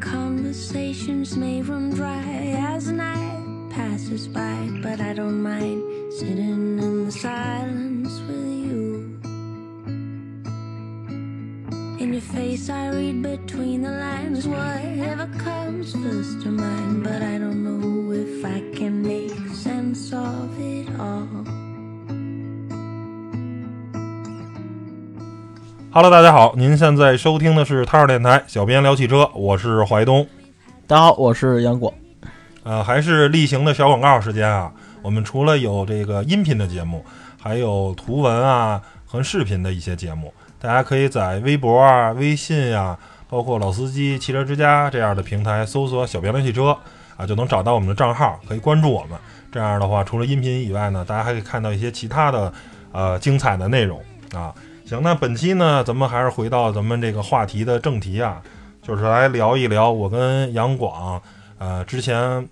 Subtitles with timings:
[0.00, 2.22] conversations may run dry
[2.74, 5.82] as night passes by, but I don't mind
[6.12, 9.18] sitting in the silence with you.
[12.00, 17.38] In your face, I read between the lines whatever comes first to mind, but I
[17.38, 21.65] don't know if I can make sense of it all.
[25.96, 30.28] Hello，大家好，您现在收听的是《踏实电台》，小编聊汽车，我是怀东。
[30.86, 31.94] 大家好，我是杨果。
[32.64, 34.70] 呃，还是例行的小广告时间啊。
[35.00, 37.02] 我们除了有这个音频的节目，
[37.40, 40.30] 还有图文啊和视频的一些节目。
[40.60, 46.76] 大家可以在微博啊、微信呀、包括老司机、汽车之家这样的平台搜索“小编聊汽车”
[47.16, 49.18] 啊，就能找到我们的账号，可以关注我们。
[49.50, 52.52] 这样的话，除了音频以外呢，大家还可以看到一些其他的
[52.92, 53.98] 呃精彩的内容
[54.34, 54.52] 啊。
[54.86, 58.40] 行，那本期呢，咱们还是回到咱们这个话题的正题啊，
[58.80, 61.20] 就是来聊一聊我跟杨广，
[61.58, 62.48] 呃，之前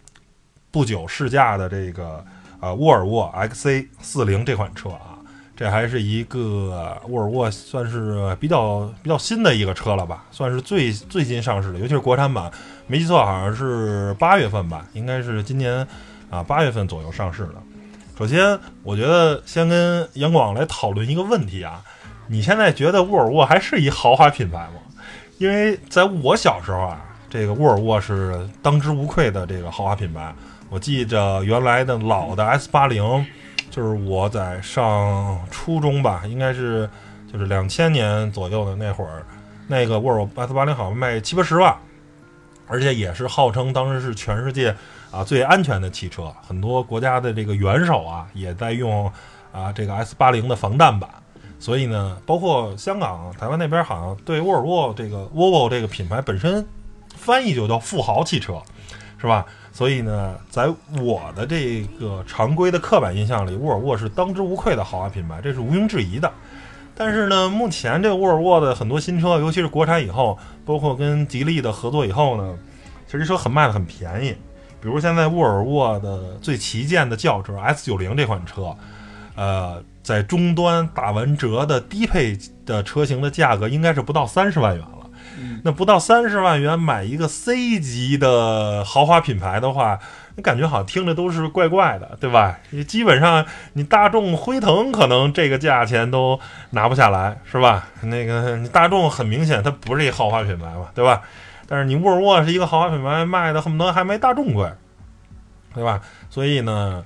[0.73, 2.25] 不久试驾的这个
[2.59, 5.15] 呃沃尔沃 XC 四零这款车啊，
[5.55, 12.51] 这还是一个沃尔沃算是比较比较新的一个车了吧，算是最最近上市的，尤其是国产版，
[12.89, 15.87] 没记错好像是八月份吧，应该是今年
[16.31, 17.55] 啊八月份左右上市的。
[18.19, 21.81] 首先，我觉得先跟杨广来讨论一个问题啊。
[22.27, 24.81] 你现在觉得沃尔沃还是一豪华品牌吗？
[25.39, 30.33] 因为在我小时候啊，这个沃尔沃是当之无愧的这个豪华品牌。
[30.71, 33.27] 我记着原来的老的 S 八零，
[33.71, 36.89] 就是我在上初中吧，应该是
[37.31, 39.23] 就是两千年左右的那会儿，
[39.67, 41.77] 那个沃尔沃 S 八零好像卖七八十万，
[42.67, 44.75] 而且也是号称当时是全世界
[45.11, 49.13] 啊最安全的汽车，很多国家的这个元首啊也在用
[49.53, 51.11] 啊这个 S 八零的防弹版。
[51.59, 56.67] 所以呢，包括香港、台湾那边，好像对沃尔沃这个 Volvo 这个品牌本身
[57.17, 58.61] 翻译就叫富豪汽车，
[59.17, 59.47] 是吧？
[59.73, 60.69] 所以呢，在
[61.01, 66.31] 我的这个常规的刻板印象里，沃尔沃是当之无愧的豪华品牌，这是毋庸置疑的。
[66.95, 72.59] 但是呢，目前这沃尔沃的很多新车，尤其是国产以后，包括跟吉利的合作以后呢，
[73.07, 74.37] 其实车很卖的很便宜。
[74.83, 78.77] 比如现在沃尔沃的最旗舰的轿车 S 九零这款车，
[79.35, 79.83] 呃。
[80.05, 84.99] 在终端打完折的低配的车型的价格应该是不到三十万元了。
[85.65, 89.99] 那不到三十万元买一个 C 级的豪华品牌的话，
[90.37, 92.59] 你感觉好像听着都是怪怪的，对吧？
[92.71, 96.39] 你基本上你大众、辉腾可能这个价钱都
[96.71, 97.89] 拿不下来，是吧？
[98.03, 101.23] 那个你大众很明显它不是一豪华品牌嘛，对吧？
[101.67, 104.71] 但是你沃尔沃是一个豪华品牌，卖的恨不得还没大众贵，
[105.75, 106.01] 对吧？
[106.29, 107.03] 所以呢。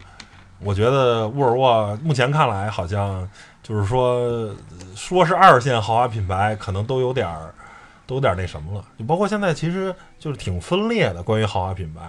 [0.60, 3.28] 我觉得沃尔沃目前看来好像
[3.62, 4.54] 就是说，
[4.96, 7.54] 说是二线豪华品牌，可能都有点儿，
[8.06, 8.84] 都有点儿那什么了。
[8.98, 12.00] 就包括现在其实就是挺分裂的，关于豪华品牌，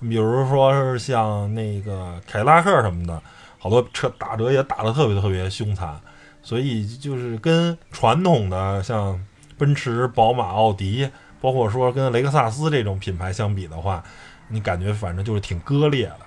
[0.00, 3.22] 比如说是像那个凯迪拉克什么的，
[3.58, 5.96] 好多车打折也打得特别特别凶残。
[6.42, 9.24] 所以就是跟传统的像
[9.56, 11.08] 奔驰、宝马、奥迪，
[11.40, 14.02] 包括说跟雷克萨斯这种品牌相比的话，
[14.48, 16.18] 你感觉反正就是挺割裂的。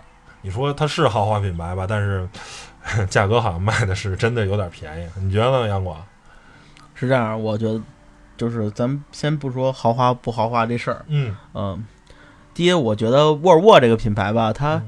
[0.46, 2.30] 你说它是豪华品牌吧，但是
[3.10, 5.98] 价格好像卖的是真的有点便宜，你觉得呢，杨广？
[6.94, 7.82] 是这样，我觉得
[8.38, 11.84] 就是咱先不说豪华不豪华这事儿，嗯嗯，
[12.54, 14.80] 第一，我觉得沃尔沃这个品牌吧，它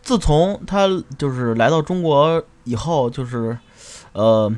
[0.00, 0.86] 自从它
[1.18, 3.58] 就是来到中国以后，就是
[4.12, 4.50] 呃，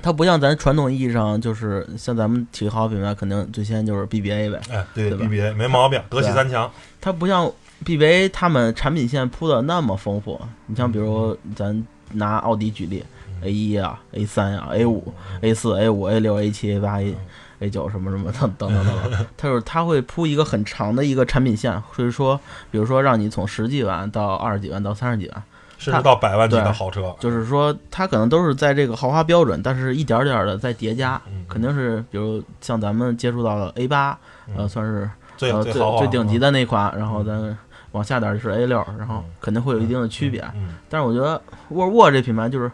[0.00, 6.70] 它不像咱传统意义上，就是像咱们提豪华品牌，肯定最先就是 BBA 呗，哎，对，BBA 没毛病，德系三强，
[7.02, 7.52] 它不像。
[7.84, 13.04] BBA 他们产品线铺的那么丰富，你像比如咱拿奥迪举例
[13.42, 17.14] ，A 一啊，A 三呀，A 五，A 四，A 五，A 六，A 七，A 八，A
[17.60, 22.38] A 九什么什么等等等等， 它就是它会铺一个很长的一个产品线，所以说，
[22.70, 25.42] 比如说让你从十几万到二十几万到三十几万，
[25.76, 34.18] 甚至到百万级的豪车，就是说它可能都是在这个豪华标准，但是一点点的在叠加，肯定是比如像咱们接触到的 A 八，
[34.56, 37.56] 呃，算是最最最顶级的那款，然后咱。
[37.98, 40.40] 往下点就是 A 六，然后肯定会有一定的区别。
[40.88, 42.70] 但是我觉得沃尔沃这品牌就是，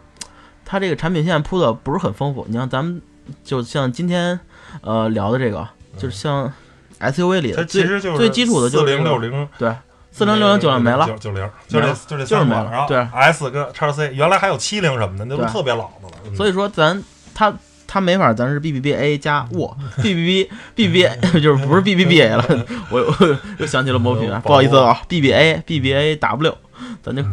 [0.63, 2.45] 它这个产品线铺的不是很丰富。
[2.47, 3.01] 你像咱们
[3.43, 4.39] 就像今天
[4.81, 5.67] 呃聊的这个，
[5.97, 6.53] 就是像
[6.99, 9.75] SUV 里的最最基础的就是四零六零，对，
[10.11, 16.35] 四零六零九零没了，九零就这就这三款，然后对 S 跟叉 C，原来还有七零什么的，那都特别老的了。
[16.35, 17.51] 所以说咱它。
[17.95, 22.21] 它没法，咱是 B B B A 加沃 B B B B B A 就是不是 B B B
[22.21, 22.43] A 了，
[22.91, 26.57] 我又又想起了某品牌，不好意思啊，B B A B B A W，
[27.01, 27.23] 咱就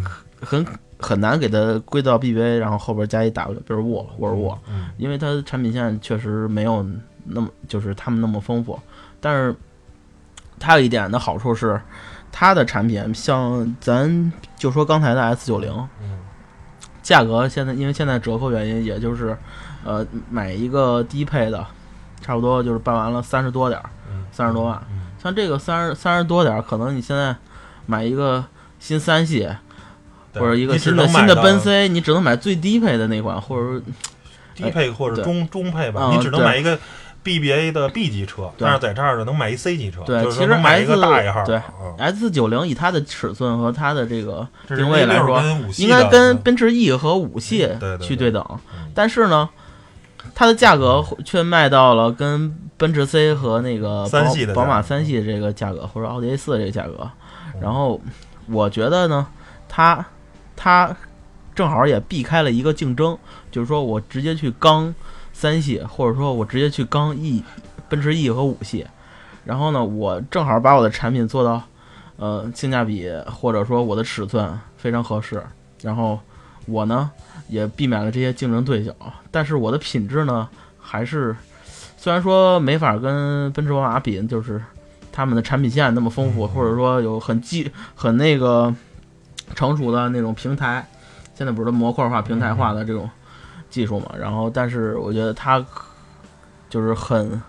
[0.41, 0.65] 很
[1.01, 4.57] 很难给它归到 B B A，然后后边加一 W，比如沃沃尔沃，
[4.99, 6.87] 因为它产品线确实没有
[7.25, 8.79] 那么就是他们那么丰富，
[9.21, 9.53] 但是
[10.61, 11.81] 它有一点的好处是，
[12.31, 16.21] 它的产品像咱就说刚才的 S 九零，嗯。
[17.03, 19.37] 价格现在因为现在折扣原因，也就是
[19.85, 21.65] 呃买一个低配的，
[22.21, 24.81] 差不多就是办完了三十多点儿，嗯，三十多万。
[24.91, 27.35] 嗯，像这个三十三十多点儿，可能你现在
[27.87, 28.45] 买一个
[28.79, 29.49] 新三系
[30.35, 33.83] 或者一个新的新的奔 C，你只能买最低配的那款，或者说
[34.55, 35.25] 低配或者对。
[35.25, 36.79] 中中配吧，嗯你只能买一个
[37.25, 45.41] BBA 的 B 级车，但是在这儿呢能买一 C 级车，对就是其实买一个大一号，对嗯 S 九零以它的尺寸和它的这个定位来说
[45.77, 47.69] 应该跟奔驰 E 和五系
[48.01, 48.45] 去对等，
[48.75, 48.91] 嗯。
[48.95, 49.49] 但是呢，
[50.35, 57.11] 它的价格却卖到了跟奔驰 C 和那个宝三系的宝马三系这个价格，或者奥迪 A 四这个价格。
[57.55, 58.01] 嗯然后
[58.49, 59.27] 我觉得呢，
[59.69, 60.05] 它
[60.57, 60.97] 它
[61.55, 63.17] 正好也避开了一个竞争，
[63.51, 64.93] 就是说我直接去刚
[65.33, 67.45] 三系，或者说我直接去刚 E
[67.91, 68.87] 奔驰 E 和五系，
[69.45, 71.63] 然后呢，我正好把我的产品做到
[72.17, 75.41] 呃性价比或者说我的尺寸非常合适，
[75.83, 76.19] 然后
[76.67, 77.11] 我呢
[77.49, 78.95] 也避免了这些竞争对手，
[79.31, 80.49] 但是我的品质呢
[80.81, 81.35] 还是
[81.97, 84.63] 虽然说没法跟奔驰、宝马比，就是
[85.11, 88.75] 他们的产品线那么丰富，嗯或者说有很技很那个
[89.55, 90.89] 成熟的那种平台，
[91.35, 93.09] 现在不是都模块化、平台化的这种
[93.69, 94.11] 技术嘛？
[94.19, 95.65] 然后，但是我觉得它
[96.71, 97.43] 就是很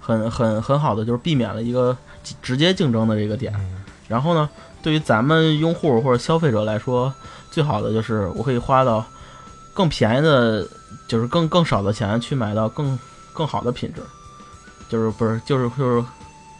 [0.00, 3.52] 很很很好的，就是避免了一个直直接竞争的这个点。
[3.56, 4.48] 嗯然后呢，
[4.82, 7.10] 对于咱们用户或者消费者来说，
[7.52, 9.04] 最好的就是我可以花到
[9.72, 10.66] 更便宜的，
[11.06, 12.98] 就是更更少的钱去买到更
[13.32, 14.02] 更好的品质，
[14.88, 16.04] 就是不是就是就是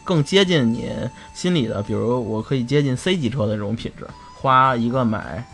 [0.03, 0.91] 更接近你
[1.33, 4.07] 心里的，比如我可以接近 C 级车的这种品质，
[4.39, 5.45] 花一个买，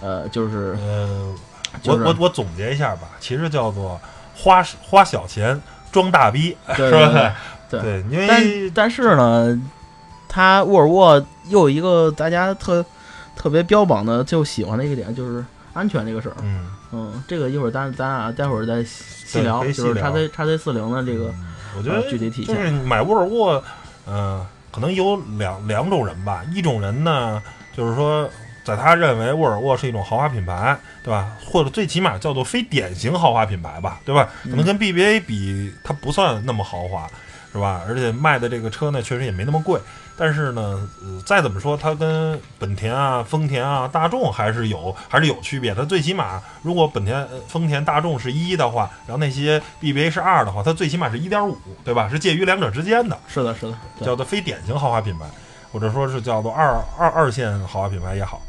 [0.00, 1.34] 呃，就是呃，
[1.82, 4.00] 就是我我我总结一下吧，其实叫做
[4.34, 5.60] 花花小钱
[5.90, 7.34] 装大逼，对是吧？
[7.68, 9.60] 对对对，因为但但是呢，
[10.28, 12.84] 它沃尔沃又有一个大家特
[13.36, 16.34] 特别标榜的就喜欢的一个点，就是安全这个事儿。
[16.42, 21.44] 嗯，嗯，这个一会儿咱咱俩待会儿再细聊，就是叉聊 C 叉 C 四零的这个嗯
[21.78, 22.56] 我觉呃得具体体现。
[22.56, 23.62] 就是买沃尔沃，
[24.08, 26.42] 嗯、可能有两两种人吧。
[26.52, 27.42] 一种人呢，
[27.76, 28.28] 就是说，
[28.64, 31.36] 在他认为沃尔沃是一种豪华品牌，对吧？
[31.44, 34.28] 或者最起码叫做非典型豪华品牌吧，对吧？
[34.44, 37.06] 可能跟 BBA 比，它不算那么豪华，
[37.56, 37.80] 是吧？
[37.88, 39.80] 而且卖的这个车呢，确实也没那么贵。
[40.14, 45.74] 但是呢，呃，再怎么说，它跟本田啊、丰田啊、大众还是有还是有区别。
[45.74, 52.10] 它最起码，如果本田、呃丰田、大众是一的话，然后那些 BBA 是二的话，它最起码是一点五，对吧？
[52.10, 55.24] 是介于两者之间的，是的，是的，叫做非典型豪华品牌，
[55.72, 58.42] 或者说是叫做二二二线豪华品牌也好。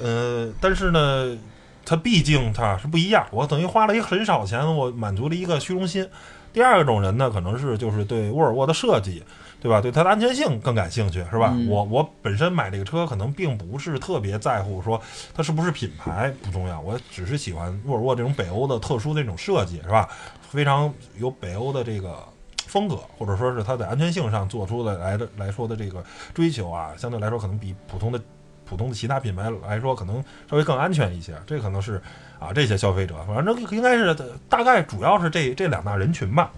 [0.00, 1.36] 呃，但是呢，
[1.84, 6.08] 它毕竟它是不一样，我等于花了一个很少钱，我满足了一个虚荣心。
[6.52, 9.22] 第二种人呢，可能是就是对沃尔沃的设计，
[9.60, 9.80] 对吧？
[9.80, 11.52] 对它的安全性更感兴趣，是吧？
[11.54, 15.00] 嗯我我本身买这个车可能并不是特别在乎说
[15.34, 20.08] 它是不是品牌不重要，我只是喜欢沃尔沃这种北欧的特殊的这种设计，是吧？
[20.40, 22.18] 非常有北欧的这个
[22.66, 26.02] 风格，或者说是它在安全性上做出的来的来说的这个
[26.34, 28.20] 追求啊，相对来说可能比普通的
[28.64, 31.34] 普通的其他品牌来说，可能稍微更安全一些。
[31.46, 32.00] 这可能是
[32.40, 34.16] 啊这些消费者，反正应该是
[34.48, 36.50] 大概主要是这这两大人群吧。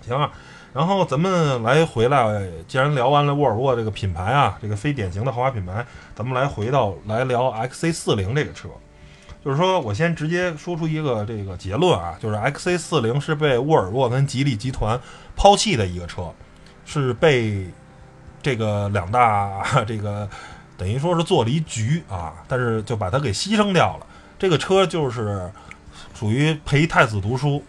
[0.00, 0.30] 行啊，
[0.72, 5.84] 然后咱们来回来，既然聊完了沃尔沃这个品牌啊，这个非典型的豪华品牌，
[6.14, 8.68] 咱们来回到来聊 XC 四零这个车。
[9.44, 15.00] 就是说我先直接说出一个这个结论啊，就是 XC 四零是被沃尔沃跟吉利集团
[15.34, 16.32] 抛弃的一个车，
[16.84, 17.66] 是被
[18.42, 20.28] 这个两大 这个
[20.76, 24.06] 等于说是做了一局啊，但是就把它给牺牲掉了。
[24.40, 25.52] 这个车就是
[26.18, 27.62] 属于陪太子读书，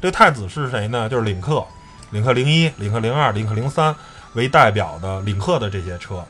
[0.00, 1.08] 这太子是谁呢？
[1.08, 1.64] 就是领克，
[2.10, 3.94] 领克零一、领克零二、领克零三
[4.32, 6.24] 为代表的领克的这些车。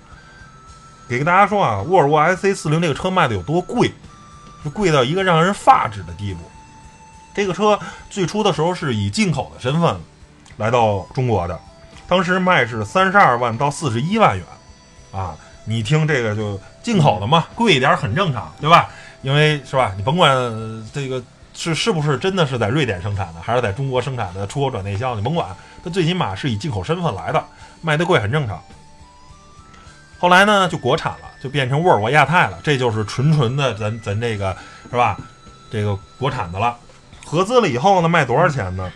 [1.09, 3.91] 给大家说啊，沃尔沃 XC 四零这个车卖的有多贵，
[4.62, 6.41] 是贵到一个让人发指的地步。
[7.35, 9.99] 这个车最初的时候是以进口的身份
[10.59, 11.59] 来到中国的，
[12.07, 14.45] 当时卖是三十二万到四十一万元，
[15.11, 15.35] 啊，
[15.65, 18.91] 你听这个就进口的嘛，贵一点很正常，对吧？
[19.26, 20.33] 因为是吧，你甭管
[20.95, 21.21] 这个
[21.52, 25.49] 是是不是真的是在瑞典生产的，还是在中国生产的，出口转内销，你甭管，
[25.83, 27.45] 它最起码是以进口身份来的，
[27.83, 28.62] 卖的贵很正常。
[30.21, 34.56] 后来呢，就国产了，就变成沃尔沃亚太了，这就是纯纯的咱咱这个
[34.88, 35.18] 是吧？
[35.73, 36.76] 这个国产的了。
[37.25, 38.92] 合资了以后呢，卖多少钱呢？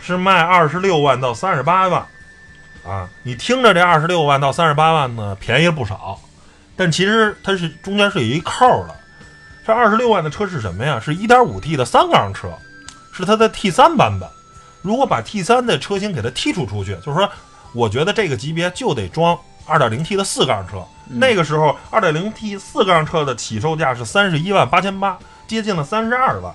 [0.00, 2.06] 是卖二十六万到三十八万，
[2.86, 6.18] 啊，你听着这二十六万到三十八万呢，便宜了不少，
[6.74, 9.03] 但其实它是中间是有一扣的。
[9.66, 11.00] 这二十六万的车是什么呀？
[11.00, 12.52] 是一点五 T 的三缸车，
[13.12, 14.28] 是它的 T 三版本。
[14.82, 17.30] 如果把 T 三的车型给它剔除出去，就是说，
[17.72, 20.84] 我觉得这个级别就得装二点零 T 的四缸车。
[21.08, 26.54] 嗯那个时候二点零 T 四缸车的起售价是三十一万八千八，接近了三十二万。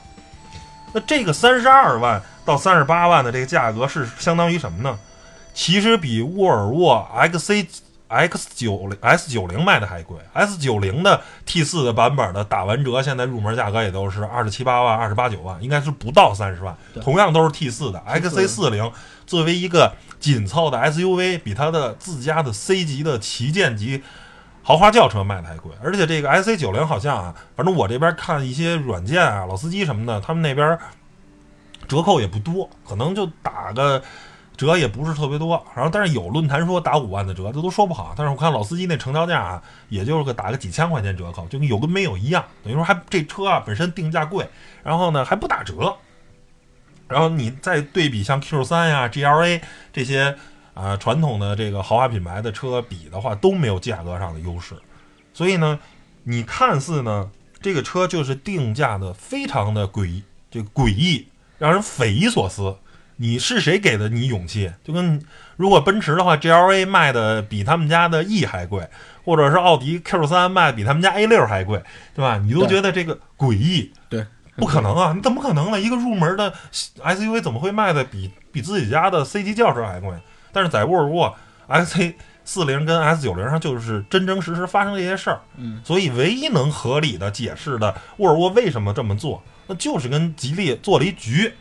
[0.91, 4.97] 那这个三十二万到三十八万的这个价格是相当于什么呢？
[5.53, 7.67] 其实比沃尔沃 XC
[8.09, 16.75] X 九零 S 九零卖的还贵，S 九零的 T 四的版本的打完折，现在入门价格也都是二十七八万、二十八九万，应该是不到三十万。
[17.01, 18.91] 同样都是 T 四的 XC 四零，
[19.27, 24.01] 作为一个紧凑的 SUV，比它的自家的 C 级的旗舰级
[24.63, 25.71] 豪华轿车卖的还贵。
[25.83, 30.77] 而且这个 XC 九零好像啊，反正我这边看一些软件啊、老司机什么的，他们那边
[31.87, 34.01] 折扣也不多，可能就打个。
[34.59, 38.13] 折也不是特别多，然后但是有论坛说打五万的折，这都说不好。
[38.17, 42.43] 但是我看老司机那成交价啊，也就是个打个几千块钱折扣，就跟有跟没有一样。
[42.61, 44.45] 等于说还这车啊本身定价贵，
[44.83, 45.95] 然后呢还不打折，
[47.07, 49.61] 然后你再对比像 Q 三呀、GLA
[49.93, 50.35] 这些
[50.73, 54.75] 啊、传统的这个豪华品牌的车比的话，都没有价格上的优势。
[55.33, 55.79] 所以呢，
[56.23, 62.75] 你看似呢这个车就是定价的非常的诡异，这个诡异，让人匪夷所思。
[63.21, 64.71] 你是谁给的你勇气？
[64.81, 65.21] 就跟
[65.57, 68.87] 如果奔驰的话，GLA 卖的比他们家的 E 还贵，
[69.25, 71.83] 或者是奥迪 Q 三卖的比他们家 A 六还贵，
[72.15, 72.37] 对吧？
[72.37, 75.11] 你都觉得这个诡异，对，不可能啊！
[75.13, 75.79] 你怎么可能呢？
[75.79, 80.13] 一个入门的 SUV 怎么会卖的比比自己家的 C 级轿车还贵？
[80.53, 82.13] 但是在沃尔沃 XC
[82.45, 85.41] 四零跟 S 九零上，就是真真实实发生这些事儿。
[85.57, 91.53] 嗯，所以唯一能合理的解释的沃尔沃为什么这么做，那就是跟吉利做了一局，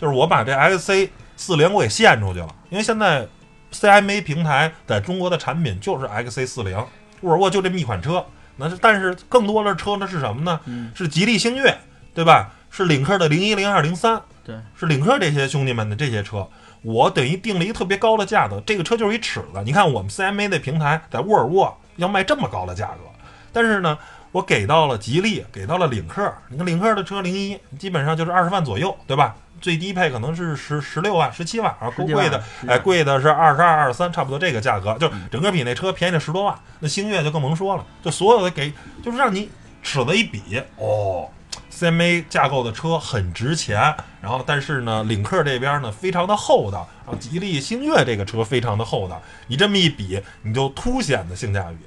[0.00, 3.26] 就是我把这 XC 四零我给献出去了，因为现在
[3.72, 6.76] CMA 平台在中国的产品就是 XC 四零，
[7.20, 8.24] 沃尔沃就这么一款车。
[8.56, 10.58] 那是，但是更多的车呢是什么呢？
[10.64, 11.76] 嗯是吉利星越，
[12.14, 12.52] 对吧？
[12.70, 16.48] 是领克的零一、零二、零三，对，是领克这些兄弟们的这些车。
[16.82, 19.62] 我等于定了一个特别高的价格，这个车就是一尺子。
[19.64, 23.00] 你看我们 CMA 的平台在沃尔沃要卖这么高的价格，
[23.52, 23.98] 但是呢，
[24.36, 26.30] 我给到了吉利，给到了领克。
[26.48, 29.34] 你看领克的车零一基本上就是二十万左右，对吧？
[29.62, 36.54] 最低配可能是十十六万、十七万，然后够贵的，17万哎，贵的是二十二、二十三，差不多这个价格，就整个比那车便宜了十多万。
[36.80, 38.70] 那星越就更甭说了，就所有的给，
[39.02, 39.48] 就是让你
[39.82, 41.30] 尺子一比，哦
[41.72, 43.80] ，CMA 架构的车很值钱，
[44.20, 51.78] 然后但是呢，领克这边呢非常的厚道，然后吉利星越这个车非常的厚道，你这么一比，你就凸显的性价比，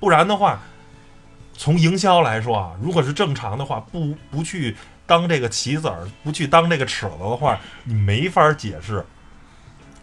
[0.00, 0.58] 不然的话，
[1.60, 4.74] 从营销来说啊，如果是正常的话，不不去
[5.06, 9.04] 当这个棋子儿，不去当这个尺子的话，你没法解释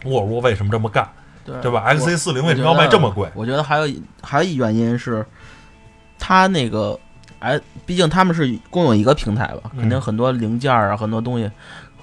[0.05, 1.09] 沃尔沃为什么这么干，
[1.43, 3.27] 对对吧？XC 四零为什么要卖这么贵？
[3.33, 5.25] 我觉得还有还有一原因是，
[6.19, 6.95] 它那个
[7.39, 11.49] 哎，毕竟他们是共有一个平台吧，嗯肯定很多零件儿啊，很多东西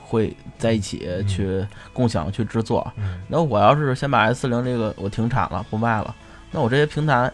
[0.02, 2.92] 会在一起嗯去共享去制作。
[2.96, 6.12] 嗯那我要是先把 S 四零这个我停产了不卖了，
[6.50, 7.30] 那我这些平台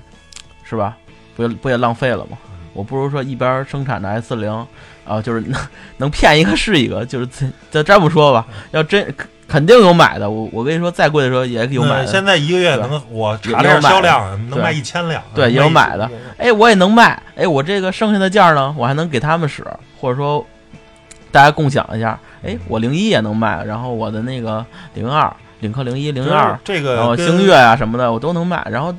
[0.65, 0.99] 是吧，
[1.41, 2.39] 不也不也浪费了吗？
[2.45, 4.67] 嗯我不如说一边生产的 S 四零，
[5.05, 5.61] 啊，就是能
[5.97, 9.13] 能骗一个是一个，就是这这这么说吧，要真
[9.49, 10.31] 肯定有买的。
[10.31, 12.07] 我我跟你说，再贵的时候也有买的。
[12.07, 16.09] 现在一个月对能我也查了下也有买的销量，能卖一千辆，对也有买的。
[16.39, 19.67] 哎，我也能卖，哎，我这个剩下的件儿呢，我还能给他们使，
[20.01, 20.47] 或者说
[21.33, 22.17] 大家共享一下。
[22.45, 28.95] 哎，我零一也能卖，然后我的那个零二、领克零一、零二，这个然后星越啊什么的，我都能卖，然后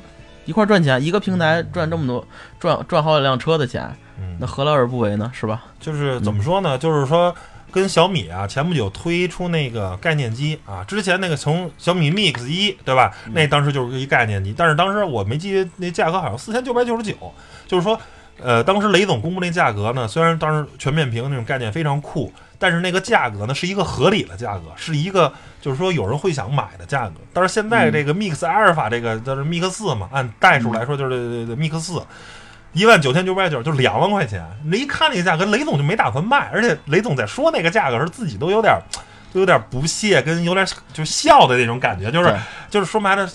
[0.52, 2.22] 一块儿赚钱，一个平台赚这么多，
[2.60, 3.90] 赚赚好几辆车的钱，
[4.20, 5.32] 嗯那何乐而不为呢？
[5.32, 5.64] 是吧？
[5.80, 6.76] 就是怎么说呢？
[6.76, 7.34] 就是说，
[7.70, 13.10] 跟小米啊，前不久推出那个概念机啊，之前那个从小米 Mix 一，对吧？
[13.24, 17.14] 嗯那当时就是一概念机，但是当时我没记那价格好像四千九百九十九，
[17.66, 17.98] 就是说，
[18.38, 22.30] 呃，当时雷总公布那价格呢，虽然当时全面屏那种概念非常酷，
[22.62, 27.14] 但是那个价格呢是一个合理的价格，是一个就是说有人会想买的价格。
[27.32, 32.00] 但是现在这个 Mix 阿尔法这个就是 Mix 四嘛，按代数来说就是 Mix 四。
[32.72, 34.42] 一万九千九百九，就两万块钱。
[34.64, 38.78] 你一看那个价格，雷总就没打算卖，而且雷总在说那个价格时，自己都有点，
[39.32, 42.34] 都有点不屑，跟有点就笑的那种感觉，就是
[42.70, 43.28] 就是说白了，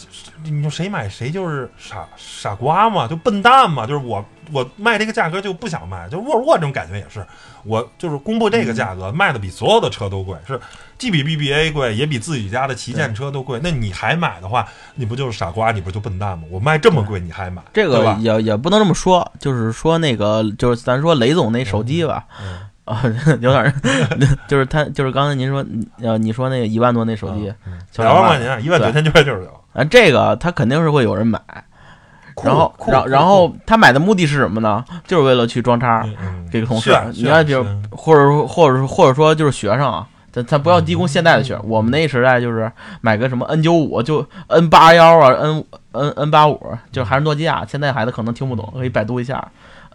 [0.44, 7.26] 你说谁买谁就是傻傻瓜嘛，就笨蛋嘛，就是我我卖这个价格就不想卖，就沃尔沃这种感觉也是，
[7.64, 10.60] 我就是公布这个价格，卖的比所有的车都贵，是
[10.98, 13.60] 既比 BBA 贵，也比自己家的旗舰车都贵。
[13.64, 15.72] 那你还买的话，你不就是傻瓜？
[15.72, 16.46] 你不就笨蛋吗？
[16.50, 18.18] 我卖这么贵你还买，这个吧？
[18.22, 23.04] 也也不能这么说，就是说那个就是咱说雷总那手机吧，嗯啊，
[23.42, 23.74] 有点儿，
[24.48, 25.64] 就是他就是刚才您说
[26.02, 27.54] 呃你说那个一万多那手机，
[27.98, 29.52] 两万块钱，一万九千九百九十九。
[29.74, 31.40] 啊，这个他肯定是会有人买，
[32.42, 34.84] 然后然后然后他买的目的是什么呢？
[35.06, 46.60] 就是为了去装叉，嗯给同事你看比如或者说或者说或者说就是学生啊，咱咱不要低估现在的学生，我们那时代就是买个什么 N 九五就 N 八幺啊，N N N 八五，
[46.92, 47.66] 就还是诺基亚。
[47.68, 49.46] 现在孩子可能听不懂，可以百度一下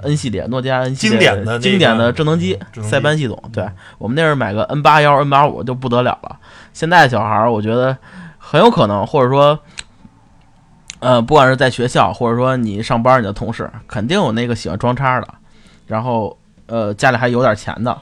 [0.02, 3.42] N 系列，诺基亚 N 系列经典的那个经典的智能机塞班系统。
[3.52, 3.68] 对
[3.98, 6.38] 我们那时候买个 N 八幺、N 八五就不得了了。
[6.72, 7.96] 现在小孩儿，我觉得
[8.38, 9.58] 很有可能，或者说。
[11.04, 15.26] 呃，不管是在学校，或者说你上班，你的同事肯定有那个喜欢装叉的，
[15.88, 18.00] 然后呃家里还有点钱的，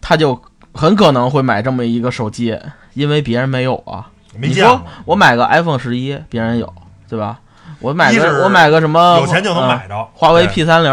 [0.00, 2.58] 他就很可能会买这么一个手机，
[2.94, 4.10] 因为别人没有啊。
[4.32, 6.74] 你说没见过，我买个 iPhone 十一，别人有，
[7.08, 7.38] 对吧？
[7.84, 10.08] 我买个我买个什么，有钱就能呃买着。
[10.14, 10.90] 华为 P 三零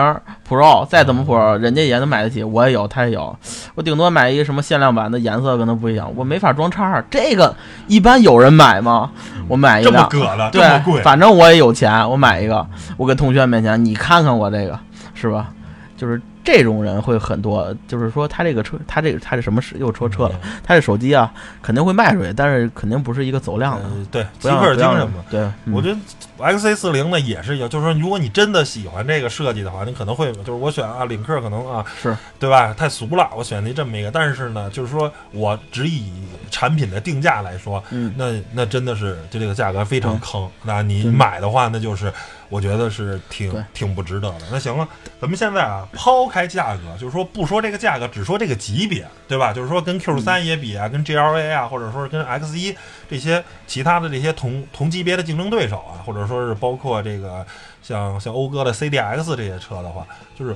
[0.48, 3.33] Pro 再怎么 Pro，人家也能买得起，我也有，他也有。
[3.75, 7.01] 我顶多买一个什么限量版的，颜色可能不一样，我没法装叉。
[7.10, 7.55] 这个
[7.88, 9.12] 一般有人买吗？
[9.48, 10.00] 我买一这么
[10.36, 12.67] 了，对，贵，反正我也有钱，我买一个，
[12.98, 14.77] 我给同学面前，你看看我这个，
[15.13, 15.48] 是吧？
[15.95, 21.31] 就是这种人会很多，就是说他这个车，他这个他这什么是又说车了，他这手机啊
[21.62, 25.24] 肯定会卖出去，但是肯定不是一个走量的，呃对，不极客精神嘛。
[25.29, 25.98] 对，嗯我觉得
[26.39, 32.74] XC 四零呢也是有，就是说，如果你真的喜欢这个设计的话，你可能会就是我选啊，领克可能啊，是对吧？
[32.74, 34.10] 太俗了，我选的这么一个。
[34.10, 36.12] 但是呢，就是说我只以
[36.50, 40.50] 产品的定价来说，嗯那那真的是就这个价格非常坑。
[40.63, 42.12] 那你嗯买的话，那就是
[42.51, 44.41] 我觉得是挺挺不值得的。
[44.51, 44.86] 那行了，
[45.22, 49.53] 咱们现在啊，抛开价格，就是说不说这个价格，只说这个级别，对吧？
[49.53, 52.75] 就是说跟 Q 嗯三也比啊，跟 GLA 啊，或者说是跟 X 一
[53.10, 57.46] 这些其他的这些同同级别的竞争对手啊，或者说是包括这个
[57.81, 60.05] 像像讴歌的 CDX 这些车的话，
[60.38, 60.53] 就是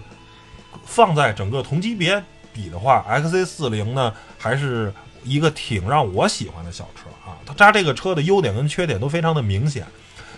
[0.83, 2.21] 放在整个同级别
[2.51, 7.37] 比的话，XC 四零呢还是一个挺让我喜欢的小车啊。
[7.45, 9.85] 它扎这个车的优点跟缺点都非常的明显，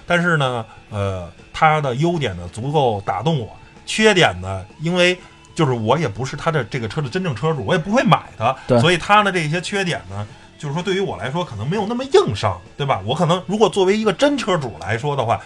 [0.07, 5.15] 但是呢，呃，它的优点呢足够打动我，缺点呢，因为
[5.53, 10.25] 就是我也不是它的这个车的真正车主，我也不会买它，对所以它的这些缺点呢。
[10.59, 12.99] 就是说，对于我来说，可能没有那么硬伤，对吧？
[13.05, 15.39] 我可能如果作为一个真车主来说的话，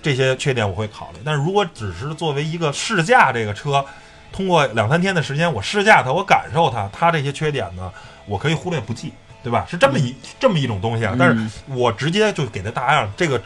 [0.00, 1.18] 这些缺点我会考虑。
[1.22, 3.84] 但是如果只是作为一个试驾这个车，
[4.32, 7.92] 通过两三天的时间，我试驾它，我感受它，它这些缺点呢，
[8.24, 9.66] 我可以忽略不计，对吧？
[9.68, 11.14] 是这么一、这么一种东西啊。
[11.18, 13.38] 但是嗯我直接就给它答案，这个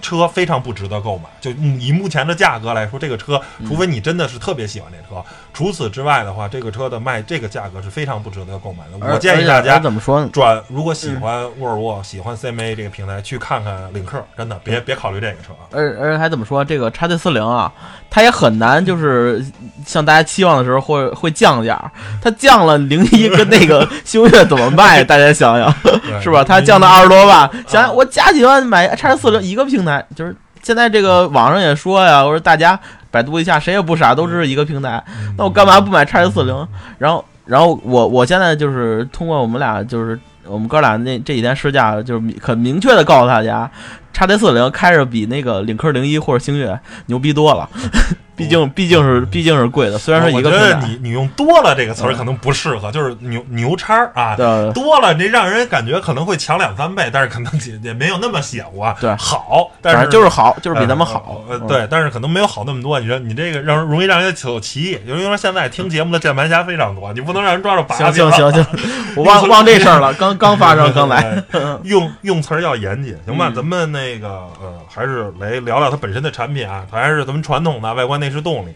[0.00, 1.24] 车非常不值得购买。
[1.40, 9.12] 就以目前的价格来说，这个车，除非你真的是特别喜欢这车，除此之外的话，这个车的卖这个价格是非常不值得购买的。
[9.12, 10.28] 我建议大家怎么说呢？
[10.32, 15.66] 转，如果喜欢沃尔沃、喜欢 CMA 这个平台，去看看领克，真的别别考虑这个车啊。
[15.72, 16.64] 而而且还怎么说？
[16.64, 17.72] 这个叉 T 四零啊，
[18.10, 19.44] 它也很难，就是
[19.86, 25.02] 像大家期望的时候会会降价，它降了零一跟那个 星越怎么卖？
[25.02, 25.72] 大家想想
[26.20, 26.44] 是吧？
[26.44, 32.78] 它降到二十多万，想想我加几万买叉 T 四零一个平台，就是现在这个网上也说呀，我说大家
[33.10, 35.02] 百度一下，谁也不傻，都知道一个平台，
[35.36, 36.68] 那我干嘛不买叉一四零？
[36.98, 40.18] 然后然后我我现在就是通过我们俩就是。
[40.50, 43.70] 我们哥俩那这几天试驾，就是明很明确的告诉大家，
[44.12, 47.68] 叉 T 四零开着比那个领克零一或者星越牛逼多了，
[48.34, 54.34] 毕竟毕竟是毕竟是贵的，虽然是一个我觉得，你你用多了这个词儿嗯可能不适合，就是牛牛叉啊。
[54.36, 58.96] 对多了，这让人感觉可能会强两三倍，但是可能也也没有那么邪乎啊。
[59.00, 61.44] 对好，但是就是好，就是比咱们好。
[61.48, 62.98] 呃，嗯对，但是可能没有好那么多。
[63.00, 68.66] 你说你这个让容易让人有歧义，因为说现在听节目的键盘侠非常多，你不能让人抓住把行柄行行行，
[69.16, 71.42] 我忘忘这事儿了，刚刚发生，刚来。
[71.82, 73.48] 用用词儿要严谨，行吧？
[73.48, 74.28] 嗯咱们那个
[74.60, 78.72] 呃，还是来聊聊它本身的产品啊，它还是咱们传统的外观内饰动力。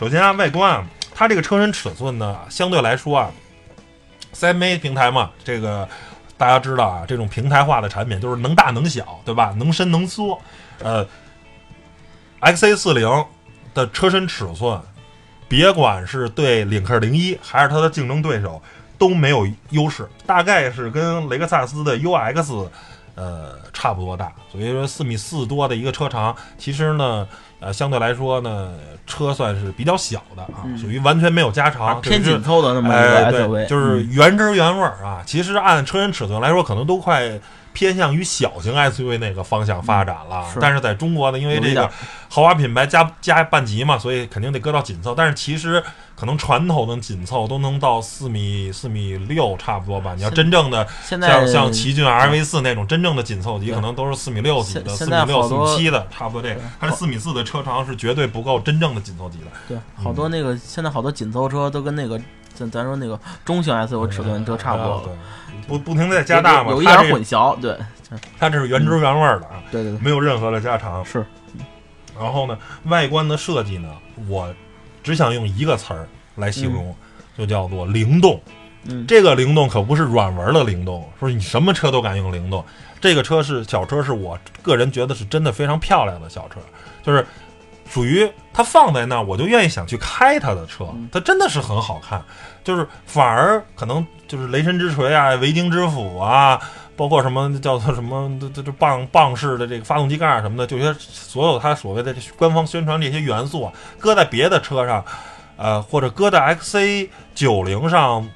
[0.00, 0.84] 首先啊，外观啊，
[1.14, 3.30] 它这个车身尺寸呢，相对来说啊
[4.34, 5.88] ，CMA 平台嘛，这个
[6.36, 9.54] 大家知道啊，这种平台化的产品就是能大能小，对吧？
[9.56, 10.36] 能伸能缩。
[10.80, 11.06] 呃
[12.40, 13.08] ，XA 四零
[13.72, 14.80] 的车身尺寸，
[15.46, 18.60] 别管是对领克零一还是它的竞争对手，
[18.98, 22.68] 都没有优势，大概是跟雷克萨斯的 UX，
[23.14, 24.32] 呃，差不多大。
[24.50, 27.26] 所以说四米四多的一个车长，其实呢，
[27.60, 28.72] 呃，相对来说呢，
[29.06, 35.22] 车算是比较小的啊，嗯属于完全没有加长，偏紧凑的那么一哎，个对，SUV，就是嗯原汁原味儿啊。
[35.26, 37.38] 其实按车身尺寸来说，可能都快
[37.74, 40.48] 偏向于小型 SUV 那个方向发展了。
[40.50, 41.90] 是但是在中国呢，因为这个
[42.30, 45.14] 豪华品牌加加半级嘛，所以肯定得搁到紧凑。
[45.14, 45.82] 但是其实
[46.14, 50.14] 可能传统的紧凑都能到四米四米六差不多吧。
[50.14, 56.62] 你要真正的像像奇骏 RV 四那种真正的紧凑级，可能都是四米六几的，四米六、四米七的，差不多这个对。
[56.80, 59.46] 它这四米四的车长是绝对不够真正的紧凑级的。
[59.66, 62.20] 对，好多那个现在好多紧凑车都跟那个
[62.54, 67.76] 咱咱说那个中型 SUV 尺寸都差不多了，对，不不停的在加大嘛，有有一点混淆，对
[68.38, 71.04] 它这是原汁原味儿的啊，对对对，没有任何的加长。
[71.04, 71.24] 是。
[72.16, 73.88] 然后呢，外观的设计呢，
[74.28, 74.48] 我
[75.02, 76.94] 只想用一个词儿来形容，
[77.36, 78.40] 就叫做灵动
[78.84, 79.04] 嗯。
[79.04, 82.64] 这个灵动可不是软文的灵动，说你什么车都敢用灵动。
[83.00, 86.60] 这个车是小车，是我个人觉得是真的非常漂亮的小车，
[87.02, 87.26] 就是
[87.88, 92.22] 属于它放在那儿，我就愿意想去开它的车，它真的是很好看。
[92.62, 96.58] 就是反而可能就是雷神之锤啊、维京之斧啊，
[96.96, 105.04] 包括什么叫做什么这这这棒棒式的这个发动机盖儿什么的，就些所有它所谓的官方宣传这些元素啊，搁在别的车上，
[105.58, 108.26] 呃，或者搁在 XC 九零上，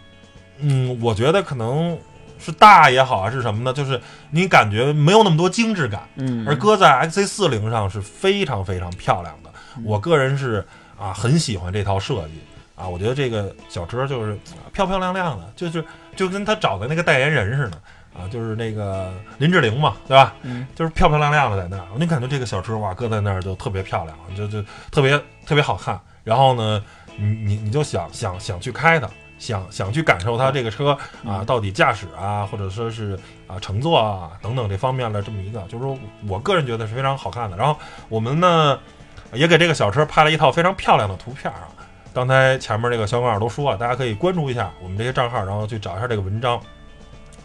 [0.59, 1.97] 嗯，我觉得可能
[2.39, 3.73] 是大也好啊，是什么呢？
[3.73, 9.51] 就是你感觉没有那么多精致感，嗯，而搁在 XC 四零上是非常非常漂亮的。
[9.85, 10.67] 我个人是
[10.99, 12.41] 啊很喜欢这套设计
[12.75, 15.85] 啊，我觉得这个小车就是啊漂漂亮亮的，就是
[16.17, 17.77] 就跟他找的那个代言人似的
[18.17, 20.35] 啊，就是那个林志玲嘛，对吧？
[20.43, 26.01] 嗯，就是漂漂亮亮的在那儿，我就感觉这个小车哇搁在那儿就特别漂亮，就就特别特别好看。
[26.25, 26.83] 然后呢，
[27.17, 29.09] 你你你就想想想去开它。
[29.39, 30.91] 想想去感受它这个车
[31.25, 35.97] 啊，嗯到底驾驶啊，或者说是啊乘坐啊等等这方面的这么一个，就是说
[36.27, 37.57] 我个人觉得是非常好看的。
[37.57, 38.79] 然后我们呢
[39.33, 41.69] 也给这个小车拍了一套非常漂亮的图片啊。
[42.13, 46.61] 刚才前面这个小广都说了，大家可以关注一下我们这些账号，然后去找一下这个文章。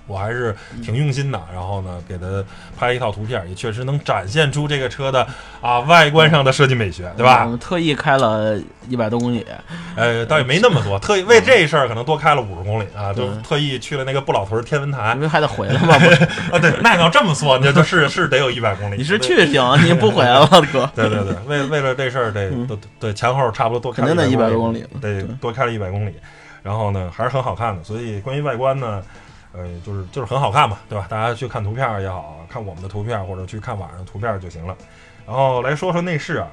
[0.05, 2.43] 我还是挺用心的，然后呢，给他
[2.77, 5.25] 拍了一套图片，也确实能展现出这个车的
[5.61, 7.49] 啊外观上的设计美学，对吧我？
[7.49, 9.45] 们特意开了一百多公里，
[9.95, 15.95] 呃，倒也没那么多，特意为这事儿可能多开了五十公里啊，就特意去了那个不老屯天文台因为还得回来嘛。
[16.51, 16.59] 啊。
[16.59, 18.97] 对，那你要这么说，那就是是得有一百公里。
[18.97, 20.89] 你是去行，你不回来了，哥。
[20.95, 26.13] 对对对，为为了这事儿得嗯都对前后差不多多开了肯定得100 100多公里了得对多开了一百公里，
[26.61, 27.83] 然后呢还是很好看的。
[27.83, 29.01] 所以关于外观呢，
[29.53, 31.07] 呃，就是就是很好看嘛，对吧？
[31.09, 34.75] 大家去看图片儿也好看我们的图片儿或者去看网上的图片儿就行了。
[35.25, 36.47] 然后来说说内饰啊，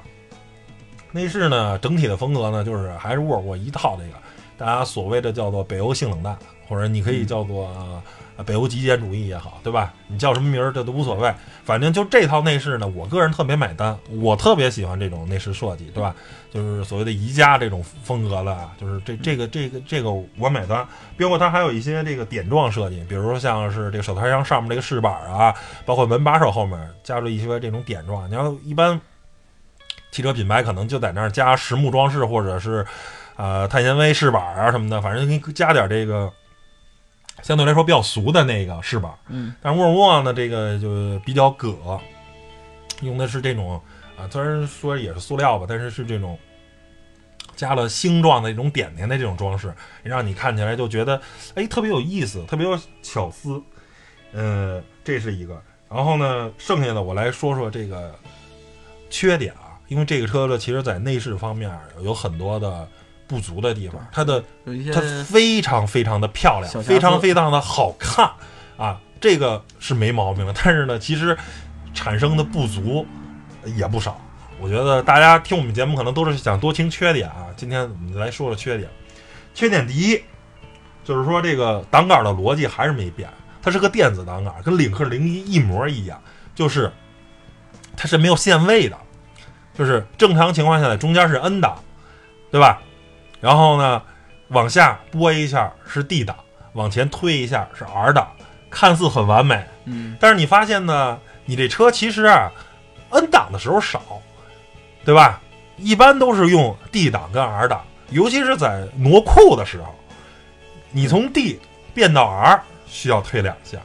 [1.11, 4.13] 内饰呢整体的风格呢就是还是沃尔沃一套这个，
[4.57, 6.37] 大家所谓的叫做北欧性冷淡，
[6.67, 7.67] 或者你可以叫做。
[8.37, 9.93] 呃北欧极简主义也好，对吧？
[10.07, 11.31] 你叫什么名儿这都无所谓，
[11.63, 16.15] 反正就这套内饰呢，我个人特别买单，我特别喜欢这种内饰设计，对吧？
[16.53, 20.85] 就是所谓的宜家这种风格了，啊，就是这这个这个这个我买单。
[21.17, 28.29] 包括它还有一些这个点状设计，比如说像是这个手套箱上面这个饰板啊，包括门把手后面加入一些这种点状。
[28.29, 28.99] 你要一般
[30.11, 32.85] 汽车品牌可能就在那儿加实木装饰或者是
[33.37, 36.31] 呃碳纤维饰板啊什么的，反正给你加点这个。
[37.41, 41.99] 相对来说比较俗的那个饰板，嗯，但是沃尔沃呢，这个就比较葛，
[43.01, 43.81] 用的是这种
[44.21, 46.37] 啊，虽然说也是塑料吧，但是是这种
[47.55, 51.19] 加了星状的一种点点的这种装饰，让你看起来就觉得
[51.55, 53.61] 哎特别有意思，特别有巧思。
[54.33, 55.61] 呃，这是一个。
[55.89, 58.15] 然后呢，剩下的我来说说这个
[59.09, 61.69] 缺点啊，因为这个车呢，其实在内饰方面
[62.01, 62.87] 有很多的
[63.27, 64.41] 不足的地方，它的
[64.93, 68.31] 它非常非常的漂亮非常非常的好看
[68.77, 70.53] 啊，这个是没毛病的。
[70.63, 71.37] 但是呢，其实
[71.93, 73.05] 产生的不足
[73.65, 74.19] 也不少。
[74.59, 78.89] 我觉得大家听我们节目可能都是想多听缺点啊，今天我们来说说缺点。
[79.53, 80.21] 缺点第一
[81.03, 83.29] 就是说这个挡杆的逻辑还是没变，
[83.61, 86.21] 它是个电子挡杆，跟领克零一一模一样，
[86.53, 86.91] 就是
[87.97, 88.95] 它是没有限位的，
[89.73, 91.81] 就是正常情况下在中间是 N 档，
[92.51, 92.81] 对吧？
[93.39, 94.01] 然后呢，
[94.49, 96.35] 往下拨一下是 D 档，
[96.73, 98.31] 往前推一下是 R 档，
[98.69, 99.65] 看似很完美。
[99.85, 102.51] 嗯，但是你发现呢，你这车其实啊
[103.11, 104.01] ，N 档的时候少，
[105.05, 105.41] 对吧？
[105.77, 109.93] 一般都是用 D 档跟 R 档，尤其是在挪库的时候，
[110.91, 111.59] 你从 D
[111.93, 113.79] 变到 R 需要推两下，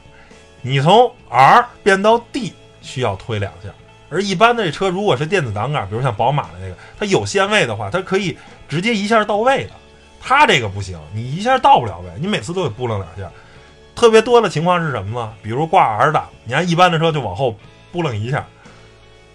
[0.61, 3.69] 你从 R 变到 D 需要推两下。
[4.09, 8.37] 而一般的车如果是电子挡杆，比如像宝马的那个，它有限位的话，它可以
[8.69, 9.71] 直接一下到位的。
[10.21, 13.29] 它这个不行，你一下到不了位，你每次都得拨楞两下。
[13.95, 15.33] 特别多的情况是什么呢？
[15.41, 17.57] 比如挂 R 档，你看一般的车就往后
[17.91, 18.45] 拨楞一下，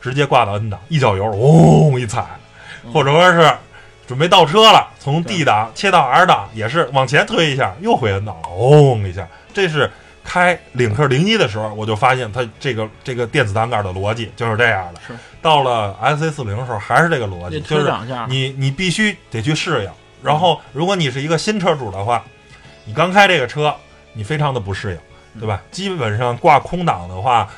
[0.03, 2.27] 直接挂到 N 档，一脚油，嗡一踩，
[2.93, 3.51] 或者说是
[4.07, 9.27] 准备倒车了，从 D 档切到 R 档，也是往前推一下，又回 N 档了，嗡一下。
[9.55, 9.91] 这是
[10.25, 15.01] 开领克零一的时候，我就发现它这个这个电子档杆的逻辑就是这样的。
[15.07, 17.93] 是到了 S A 四零的时候还是这个逻辑，就是
[18.29, 19.91] 你你必须得去适应。
[20.23, 22.23] 然后，如果你是一个新车主的话，
[22.85, 23.75] 你刚开这个车，
[24.13, 25.61] 你非常的不适应，对吧？
[25.73, 27.49] 基本上挂空档的话，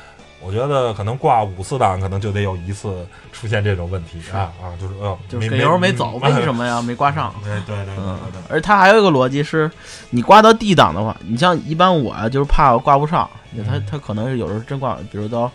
[0.45, 6.65] 我觉得可能挂五次档，可能就得有一次出现这种问题啊啊，就是呃，没就给油没走，为什么？
[6.65, 6.81] 呀？
[6.81, 7.33] 没挂上。
[7.43, 9.69] 对对对对而它还有一个逻辑是，
[10.11, 13.27] 你挂到 D 档的话，你像一般我啊，就是怕挂不上，
[13.67, 15.51] 它嗯它可能是有时候真挂，比如到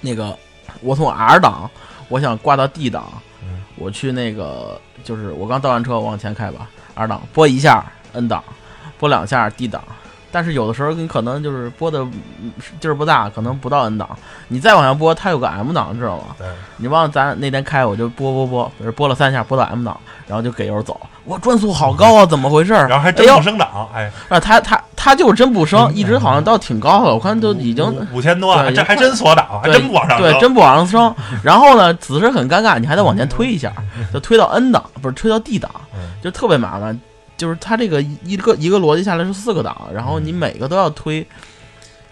[0.00, 0.36] 那个
[0.82, 1.70] 我从 R 档，
[2.08, 3.10] 我想挂到 D 档，
[3.42, 8.44] 嗯我去那个就是我刚倒完车，往前开吧，R 档拨一下 N 档，
[8.98, 9.82] 拨两下 D 档。
[10.30, 14.08] 但是有的时候你可能就是拨的嗯劲儿不大，可能不到 N 档，
[14.48, 16.24] 你再往下拨，它有个 M 档，知道吗？
[16.38, 22.72] 对，你忘了咱那天开我就拨拨拨，比如拨了三下，拨到 M 档，然后就给油走，哇，转速好高啊，怎么回事？
[22.88, 25.94] 然后还真不升档，哎，啊，它它它就是真不升，嗯。
[25.94, 31.14] 一直好像到挺高了，我看都已经五五千多，了这还真锁档，还真不往上对，真不往上升。
[31.42, 33.72] 然后呢，此时很尴尬，你还得往前推一下，
[34.12, 36.00] 就推到 N 档，不是推到 D 档，嗯。
[36.22, 36.98] 就特别麻烦。
[37.38, 41.26] 就是它这个一个一个逻辑下来是四个档，然后你每个都要推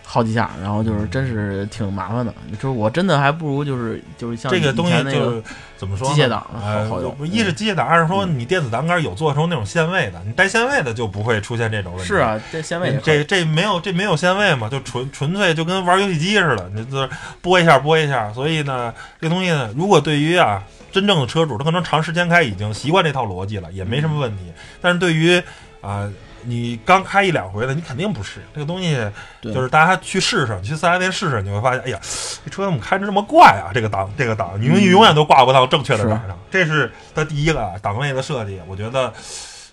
[0.03, 2.33] 好几下，然后就是真是挺麻烦的。
[2.53, 5.43] 就是我真的还不如就是就是像这个东西就是
[5.77, 6.09] 怎么说？
[6.09, 12.07] 机械档呃好好用一是机械档，二是说你电子档杆有做成那种限位的，你带限位的就不会出现这种问题。
[12.07, 17.11] 是啊，这限位这这没有这没有限位嘛，就纯纯粹就跟玩游戏机似的，你这
[17.43, 18.33] 拨一下拨一下。
[18.33, 24.45] 所以呢，这东西呢，如果对于啊真正的车主，他可能长时间开已经习惯这套逻辑了，也没什么问题。
[24.81, 25.43] 但是对于
[25.81, 26.11] 啊、
[26.43, 28.97] 你刚开一两回的，你肯定不适应这个东西。
[29.43, 32.01] 就是大家去试试，去四 S 店试试，你会发现，哎呀，
[32.45, 33.71] 这车怎么开着这么怪啊？
[33.73, 36.37] 这个档这个档，你永永远都挂不到正确的是档上。
[36.51, 39.13] 这是它第一个啊档位的设计，我觉得。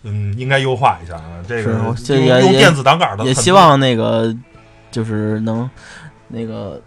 [0.06, 1.42] 嗯，应该优化一下啊。
[1.48, 1.72] 这个
[2.42, 4.36] 用电子档杆的，也希望那个
[4.92, 5.70] 就是能
[6.28, 6.82] 那个。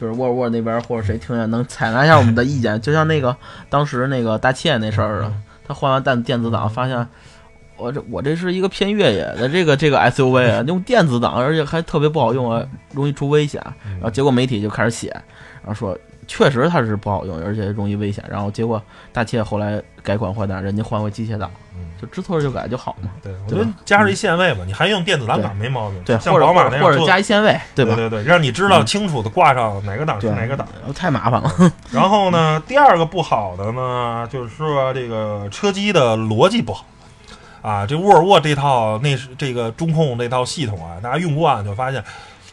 [0.00, 3.36] 就是沃尔沃那边或者谁听见能采纳一下我们的意见，就像那个
[3.68, 5.32] 当时那个大切那事儿似的，
[5.68, 7.06] 他换完电电子档，发现
[7.76, 13.62] 我这我这是一个偏越野的这个这个 SUV 啊，用电子档，而且还特别不好用啊，容易出危险。
[13.84, 15.08] 嗯然后结果媒体就开始写，
[15.62, 15.96] 然后说
[16.32, 18.24] 确实它是不好用，而且容易危险。
[18.30, 18.80] 然后结果
[19.12, 23.10] 大切后来改款换代，人家换回机械档，嗯就知错就改就好嘛。
[23.20, 26.00] 对，我觉得加上一限位吧，你还用电子档杆没毛病。
[26.04, 27.96] 对，像宝马那样做加一限位，对吧？
[27.96, 30.64] 对对对，让你知道清楚的挂上哪个档是哪个档。
[30.94, 31.52] 太麻烦了。
[31.90, 36.86] 然后呢，第二个不好的呢，就是说这个车机的逻辑不好。
[37.60, 42.02] 啊，这沃尔沃这套内饰这个中控这套系统啊，大家用惯了就发现，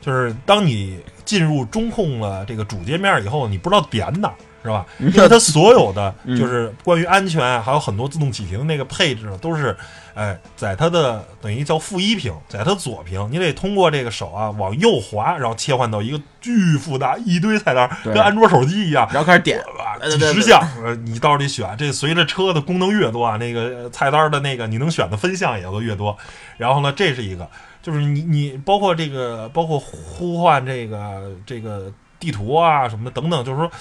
[0.07, 4.33] 就是当你进入中控了这个主界面以后，你不知道点哪儿。
[4.63, 4.85] 是吧？
[4.99, 9.73] 因为它所有的嗯就是关于安全啊，还有很多自动启停的那个配置呢，都是，
[10.13, 26.17] 哎，在它的等于叫负一屏，在它左屏，你得通过这个手啊往右滑，然后切换到一个巨复杂一堆菜单，对跟安卓手机一样，然后开始点，哇，对对对几十项，呃，你到底选这随着车的功能越多啊，那个菜单的那个你能选的分项也就越多。
[26.57, 27.47] 然后呢，这是一个，
[27.87, 33.71] 就是你你包括这个包括呼唤这个这个地图啊什么的等等，就是说。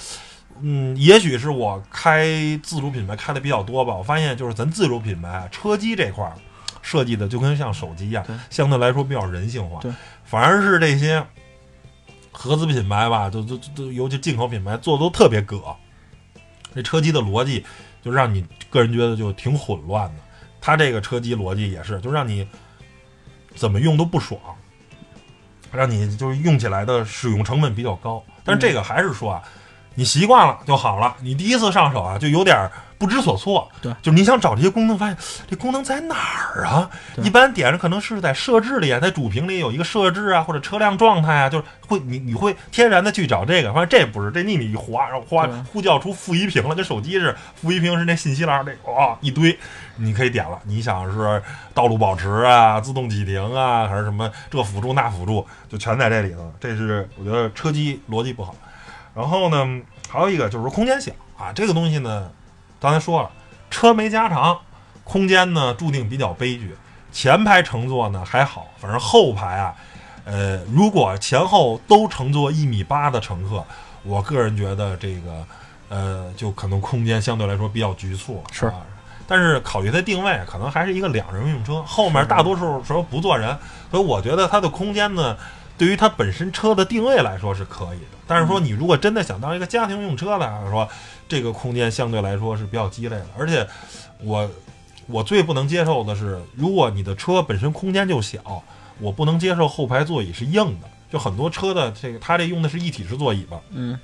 [0.59, 2.25] 嗯，也许是我开
[2.63, 6.33] 自主品牌开的比较多吧，我发现就是咱自主品牌啊车机这块儿
[6.81, 9.91] 设计的就跟像手机一样对，相对来说比较人性化对，
[10.23, 11.23] 反而是这些
[12.31, 15.61] 合资品牌吧，就就就尤其进口品牌做的都特别葛。
[16.73, 17.63] 这车机的逻辑
[18.03, 20.23] 就让你个人觉得就挺混乱的。
[20.59, 22.47] 它这个车机逻辑也是，就让你
[23.57, 24.39] 怎么用都不爽，
[25.71, 28.23] 让你就是用起来的使用成本比较高。
[28.45, 29.43] 但是这个还是说啊，
[29.97, 31.15] 你习惯了就好了。
[31.21, 33.67] 你第一次上手啊，就有点不知所措。
[33.81, 35.17] 对，就是你想找这些功能，发现
[35.49, 36.15] 这功能在哪
[36.53, 36.87] 儿啊？
[37.23, 43.73] 一般点着可能是在设置里啊，在主屏里有一个设置啊，或者车辆状态啊，就是会你你会天然的去找这个。
[43.73, 49.57] 发现这不是，这你你一划，然后哗呼叫出负一屏了，跟手机是负一屏是那信息栏那哇、一堆，
[49.95, 50.59] 你可以点了。
[50.63, 51.41] 你想是
[51.73, 56.53] 道路保持啊、自动启停啊，还是什么这辅助那辅助，就全在这里头。
[56.59, 58.53] 这是我觉得车机逻辑不好。
[59.17, 62.29] 然后呢，还有一个就是说空间小啊，这个东西呢，
[62.79, 63.31] 刚才说了，
[63.71, 64.59] 车没加长，
[65.03, 66.75] 空间呢注定比较悲剧。
[67.11, 69.73] 前排乘坐呢还好，反正后排啊，
[70.23, 73.65] 呃，如果前后都乘坐一米八的乘客，
[74.03, 75.43] 我个人觉得这个
[75.89, 78.43] 呃，就可能空间相对来说比较局促。
[78.51, 78.75] 是啊，
[79.25, 83.57] 但是考虑它定位，可能还是一个两人用车，后面大多数时候不坐人，
[83.89, 85.35] 所以我觉得它的空间呢，
[85.77, 88.17] 对于它本身车的定位来说是可以的。
[88.25, 90.87] 但是说你如果真的想当一个家庭用车来说，
[91.29, 93.27] 这个空间相对来说是比较鸡肋的。
[93.37, 93.65] 而且
[94.19, 94.49] 我
[95.07, 98.63] 我最不能接受的是，如果你的车本身空间就小，
[98.99, 100.89] 我不能接受后排座椅是硬的。
[101.09, 103.97] 就很多车的这个，它这用的是一体式座椅吧，嗯，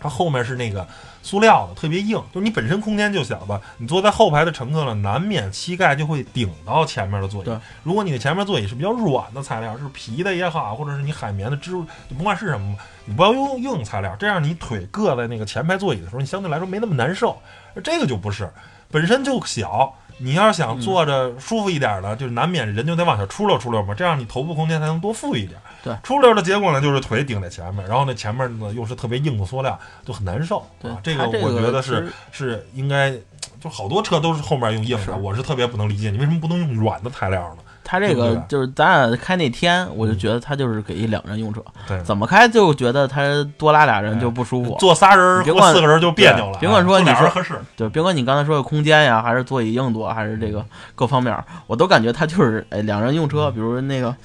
[0.00, 0.84] 它后面是那个
[1.22, 2.22] 塑料的，特别硬。
[2.32, 7.56] 就是你本身空间就小吧，你坐在后排的乘客呢，难免膝盖就会顶到前面的座椅对。
[7.82, 17.38] 如果你的前面座椅是比较软的材料，是皮的也好，或者是你海绵的织物，你甭管是什么，你不要用硬材料，这样你腿硌在那个前排座椅的时候，你相对来说没那么难受。
[17.84, 18.50] 这个就不是，
[18.90, 19.94] 本身就小。
[20.20, 25.58] 你要是想坐着舒服一点的，就是难免人就得往下出溜出溜嘛，这样你头部空间才能多富裕一点。
[25.82, 30.64] 对，出溜的结果呢，就是腿顶在前面，然后那前面呢又是特别硬的塑料，就很难受。
[30.80, 33.12] 对啊，这个我觉得是是应该，
[33.60, 37.62] 就好多车都是后面用硬是的，我是特别不能理解，你为什么不能用软的材料呢？
[37.82, 43.22] 它这个就是咱俩开那天，我就觉得他就是给一两人用车，对，怎么开就觉得他
[43.58, 44.76] 多拉俩人就不舒服。
[44.78, 50.64] 坐仨人别管或四个人就别扭了别管说坐你说合适，对，别管你刚才说的空间呀，还是座椅硬度，还是这个
[50.94, 54.16] 各方面，我都感觉他就是哎两人用车，比如那个，嗯，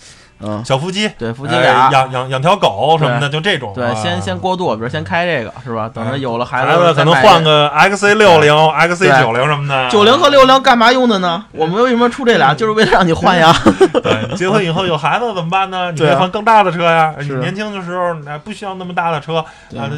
[0.63, 3.71] 小夫妻，对，夫妻哎俩，养养养条狗什么的，就这种。
[3.73, 5.89] 对，啊先先过渡，比如先开这个是吧？
[5.93, 9.89] 等着有了孩孩子可能换个 XC 六零、XC 九零什么的。
[9.89, 11.45] 九零和六零干嘛用的呢？
[11.51, 12.53] 我们为什么出这俩？
[12.53, 13.53] 就是为了让你换呀。
[14.03, 15.91] 对，结婚以后有孩子怎么办呢？
[15.91, 17.13] 你换更大的车呀。
[17.19, 19.37] 你年轻的时候哎不需要那么大的车
[19.77, 19.89] 啊，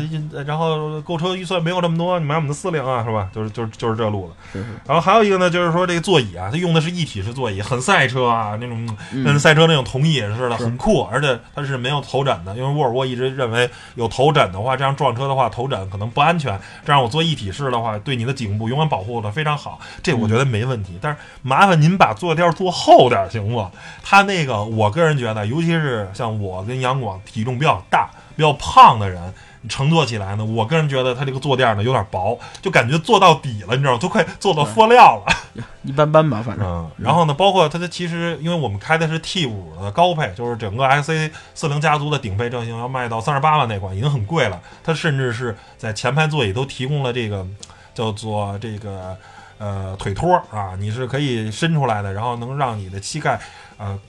[0.46, 3.28] 然后购车预算没有这么多，你买我们的四零啊，是吧？
[3.34, 4.64] 就是就是就是这路子。
[4.86, 20.98] 然后还有一个呢，就是说这个座椅啊，它用的是一体式座椅，很赛车啊，那种嗯跟赛车那种同椅似的，是很酷，而且它是没有头枕的，因为沃尔沃一直认为有头枕的话，这样撞车的话头枕可能不安全，这样我做一体式的话，对你的颈部永远保护的非常好，这我觉得没问题。
[21.02, 23.70] 但是麻烦您把坐垫做厚点行不？
[24.04, 29.34] 它那个我个人觉得，尤其是像我跟杨广体重比较大、比较胖的人。
[29.68, 34.00] 乘坐起来呢，我个人觉得它这个坐垫呢有点薄，就感觉坐到底了，你知道吗？
[34.00, 35.64] 都快坐到塑料了。
[35.84, 44.62] 一般般吧，反正嗯，然后呢，包括它的其实，因为我们开的是 T 五的高配，就是整个 XC 四零家族的顶配车型，要卖到三十八万那款，已经很贵了。
[44.86, 47.46] 它甚至是在前排座椅都提供了这个
[47.94, 49.18] 叫做这个
[49.58, 53.38] 呃腿托啊，你是可以伸出来的，然后能让你的膝盖
[53.78, 54.00] 呃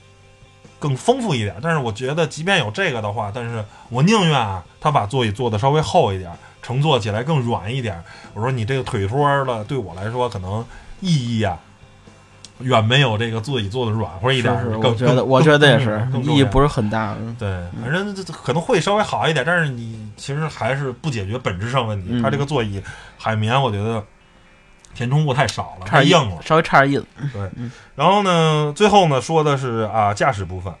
[0.79, 1.55] 更丰富一点。
[1.61, 6.31] 但是我觉得，即便有这个的话，但是我宁愿啊，他把座椅做的稍微厚一点，
[6.63, 8.01] 乘坐起来更软一点。
[8.33, 10.65] 我说你这个腿托的对我来说可能
[11.01, 11.59] 意义啊。
[12.59, 17.15] 远没有这个座椅做的软和一点儿是是，更我觉得我觉得也是更意义不是很大。
[17.17, 17.49] 嗯对，
[17.81, 22.09] 反正可能会稍微好一点，但是你其实还是不解决本质上问题。
[22.11, 22.83] 嗯它这个座椅
[23.17, 24.03] 海绵，我觉得
[24.93, 26.41] 填充物太少了，太硬了。
[26.41, 27.05] 稍微差点意思。
[27.33, 27.49] 对
[27.95, 30.73] 然后呢，最后呢说的是啊驾驶部分，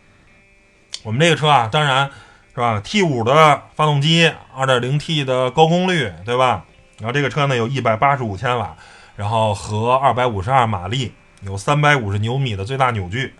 [1.03, 2.09] 我们这个车啊，当然
[2.53, 6.65] 是吧，T 五的发动机二点零 T 的高功率，对吧？
[6.97, 8.75] 然后这个车呢有一百八十五千瓦，
[9.15, 13.33] 然后和二百五十二马力，有三百五十牛米的最大扭矩，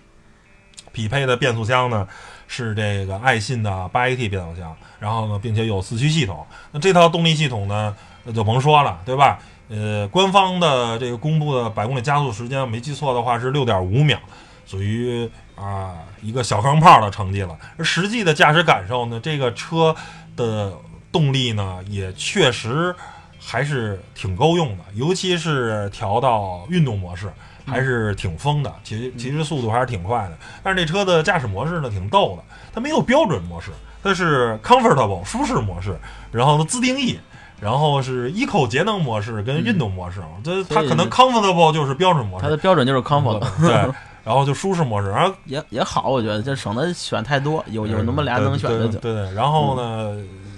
[0.93, 2.07] 匹配的变速箱呢
[2.47, 6.47] 是这个爱信的八 AT 变速箱，然后呢，并且有四驱系统。
[6.71, 9.39] 那这套动力系统呢，那就甭说了，对吧？
[9.69, 14.17] 呃，官方的这个公布的百公里加速时间，没记错的话是六点五秒，
[14.65, 17.55] 属于啊、一个小钢炮的成绩了。
[17.77, 19.95] 而实际的驾驶感受呢，这个车
[20.35, 20.73] 的
[21.11, 22.95] 动力呢，也确实
[23.39, 27.31] 还是挺够用的，尤其是调到运动模式，
[27.67, 28.73] 还是挺疯的。
[28.83, 30.37] 其实其实速度还是挺快的。
[30.63, 33.69] 但是这车的驾驶模式呢，挺逗的，它没有标准模式，
[34.01, 35.95] 它是 comfortable 舒适模式，
[36.31, 37.19] 然后呢自定义。
[37.61, 43.71] 然后是 eco 节能模式跟运动模式，这它可能 comfortable 就是标准模式，它的标准就是 comfort，对，
[44.23, 48.99] 然后就舒适模式，然后也也好，我觉得就省得选太多，有有那么俩能选的就。
[48.99, 50.15] 对对对，然后呢，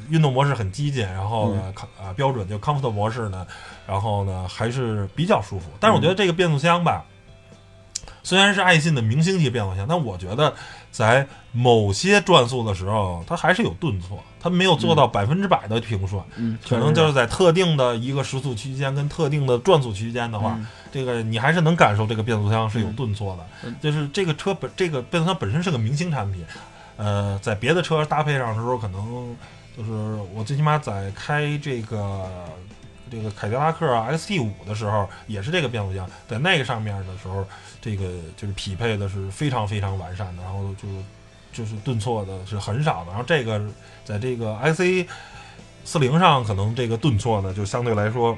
[0.10, 3.46] 运动模式很激进，然后呢，啊标准就 comfort 模式呢，
[3.88, 5.70] 然后呢还是比较舒服。
[5.80, 7.04] 但是我觉得这个变速箱吧，
[8.24, 10.54] 虽然是爱信的明星级变速箱，但我觉得
[10.92, 16.22] 在某些转速的时候，它还是有顿挫，它没有做到百分之百的平顺。
[16.36, 23.46] 嗯，可能就是在特定的一个时速区间跟特定的转速区间的话，嗯这个你还是能感受这个变速箱是有顿挫的。
[23.64, 26.46] 嗯就是这个车本这个变速箱本身是个明星产品，
[26.98, 29.36] 呃，在别的车搭配上的时候，可能
[29.78, 29.92] 就是
[30.34, 32.30] 我最起码在开这个
[33.10, 37.48] 这个凯迪拉克 XT 五的时候，也是这个变速箱，在那个上面的时候，
[37.82, 38.06] 这个
[38.38, 40.88] 就是匹配的是非常非常完善的，然后就
[41.52, 43.60] 就是顿挫的是很少的，然后这个
[44.06, 45.08] 在这个 XC
[45.84, 48.38] 四零上，可能这个顿挫呢，就相对来说，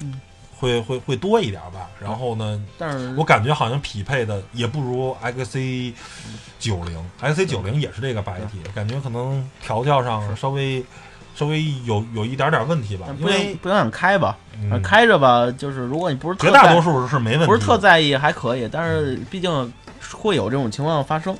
[0.00, 0.20] 嗯，
[0.56, 1.88] 会会会多一点吧。
[1.98, 5.94] 然后呢，但是我感觉好像匹配的也不如 XC
[6.58, 10.84] 九零，XC 九零也是这个八 AT，感觉可能调教上稍微
[11.34, 19.72] 稍微有有一点点问题吧，不影因为不影响开吧，嗯开着吧，就是如果你不是特绝大多数是没问题，不是特在意还可以，但是毕竟
[20.12, 21.36] 会有这种情况发生。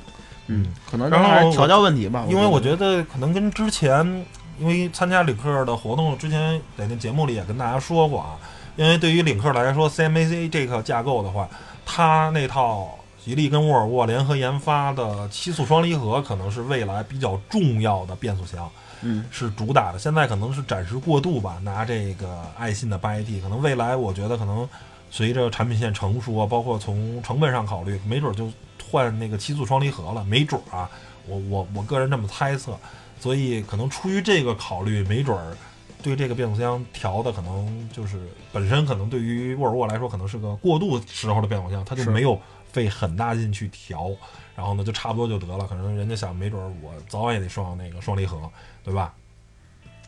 [0.47, 2.25] 嗯，可能然后还是调教问题吧。
[2.27, 4.25] 因为我觉觉得可能跟之前，
[4.59, 8.35] 因为参加领克的活动之前，在那节目里也跟大家说过啊，
[8.75, 11.47] 因为对于领克来说，CMAC 这个架构的话，
[11.85, 18.69] 它那套吉利跟沃尔沃联合研发的七速双离合，可能是未来比较重要的变速箱。
[19.01, 24.67] 嗯是主打的，现在可能是暂时过渡吧，拿这个爱信的八 AT，可能未来我觉得可能
[25.09, 28.51] 随着产品线成熟啊，包括从成本上考虑，没准就
[28.89, 30.89] 换那个七速双离合了，没准儿啊，
[31.27, 32.77] 我我我个人这么猜测，
[33.19, 35.55] 所以可能出于这个考虑，没准儿
[36.03, 38.17] 对这个变速箱调的可能就是
[38.51, 42.39] 本身可能对于沃尔沃来说可能是个过渡时候的变速箱，它就没有
[42.71, 44.09] 费很大劲去调，
[44.55, 45.67] 然后呢就差不多就得了。
[45.67, 48.37] 可能人家想，没准儿我早晚也得上那个双离合，
[48.83, 49.13] 对吧？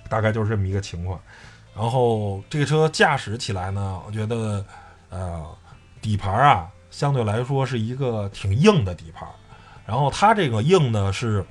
[0.09, 1.19] 大概就是这么一个情况。
[1.76, 4.63] 然后这个车驾驶起来呢，我觉得
[5.09, 5.43] 呃
[6.01, 9.28] 底盘啊相对来说是一个挺硬的底盘，
[9.86, 11.43] 然后它这个硬呢是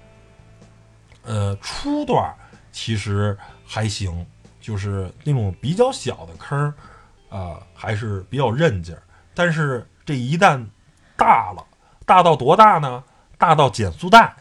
[1.23, 2.33] 呃初段
[2.71, 4.25] 其实还行，
[4.61, 6.73] 就是那种比较小的坑儿
[7.29, 9.03] 啊、还是比较韧劲儿。
[9.35, 10.63] 但是这一旦
[11.17, 11.65] 大了，
[12.05, 13.03] 大到多大呢？
[13.39, 14.37] 大到减速带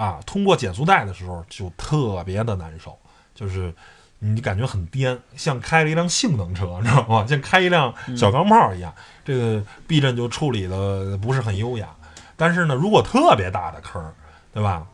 [0.00, 2.98] 啊，通过减速带的时候就特别的难受，
[3.34, 3.70] 就是
[4.18, 7.26] 你感觉很颠，像开了一辆性能车，你知道吗？
[7.28, 8.90] 像开一辆小钢炮一样。
[9.22, 11.86] 这个避震就处理的不是很优雅。
[12.34, 14.14] 但是呢，如果特别大的坑儿，
[14.54, 14.86] 对吧？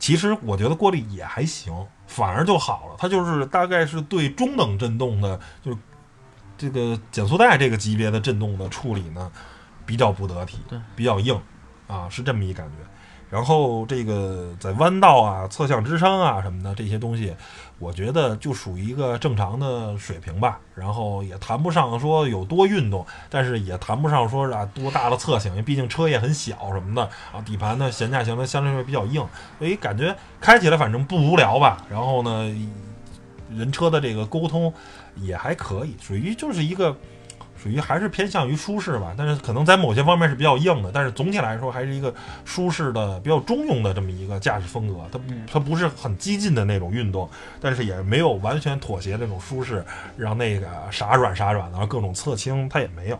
[0.00, 2.96] 其实我觉得过滤也还行，反而就好了。
[2.98, 5.78] 它就是大概是对中等震动的，就是
[6.58, 9.30] 这个减速带这个级别的震动的处理呢，
[9.86, 10.58] 比较不得体，
[10.96, 11.40] 比较硬
[11.86, 12.74] 啊，是这么一感觉。
[13.30, 17.32] 然后这个在弯道啊、侧向支撑啊什么的这些东西，
[17.78, 20.58] 我觉得就属于一个正常的水平吧。
[20.74, 27.02] 然后也谈不上说有多运动，但是也谈不上说啊多大的侧倾，毕竟车也很小什么的
[27.32, 27.40] 啊。
[27.46, 29.24] 底盘呢悬架型的相对来比较硬，
[29.58, 31.86] 所以感觉开起来反正不无聊吧。
[31.88, 32.52] 然后呢，
[33.54, 34.74] 人车的这个沟通
[35.14, 36.96] 也还可以，属于就是一个。
[37.62, 42.12] 属于还是偏向于舒适吧，但是可能在某些方面是比较硬的，但是总体来说还是一个
[42.44, 44.94] 舒适的、比较中庸的这么一个驾驶风格。
[45.12, 45.20] 它
[45.52, 47.28] 它不是很激进的那种运动，
[47.60, 49.84] 但是也没有完全妥协那种舒适，
[50.16, 53.18] 让那个傻软傻软的，然后各种侧倾它也没有。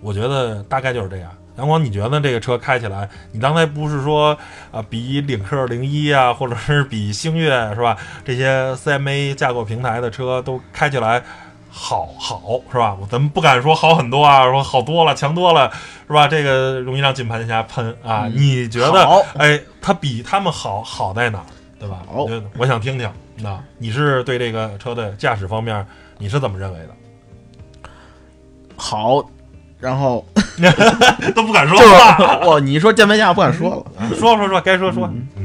[0.00, 1.30] 我觉得大概就是这样。
[1.56, 4.36] 阳光，你觉得这个车开起来，你刚才不是说
[4.70, 7.96] 啊，比领克零一啊，或者是比星越是吧？
[8.24, 11.22] 这些 CMA 架构平台的车都开起来
[11.74, 12.94] 好好是吧？
[13.10, 15.70] 咱们不敢说好很多啊，说好多了，强多了
[16.06, 16.28] 是吧？
[16.28, 18.24] 这个容易让键盘侠喷啊。
[18.26, 19.22] 嗯你觉得好？
[19.38, 21.46] 哎，它比他们好好在哪儿？
[21.80, 22.02] 对吧？
[22.06, 22.26] 好
[22.58, 23.10] 我想听听。
[23.38, 25.84] 那你是对这个车的驾驶方面，
[26.18, 27.88] 你是怎么认为的？
[28.76, 29.24] 好，
[29.80, 30.24] 然后
[31.34, 32.38] 都不敢说就是话。
[32.44, 35.10] 我你说键盘侠不敢说了， 说说说，该说说。
[35.36, 35.41] 嗯，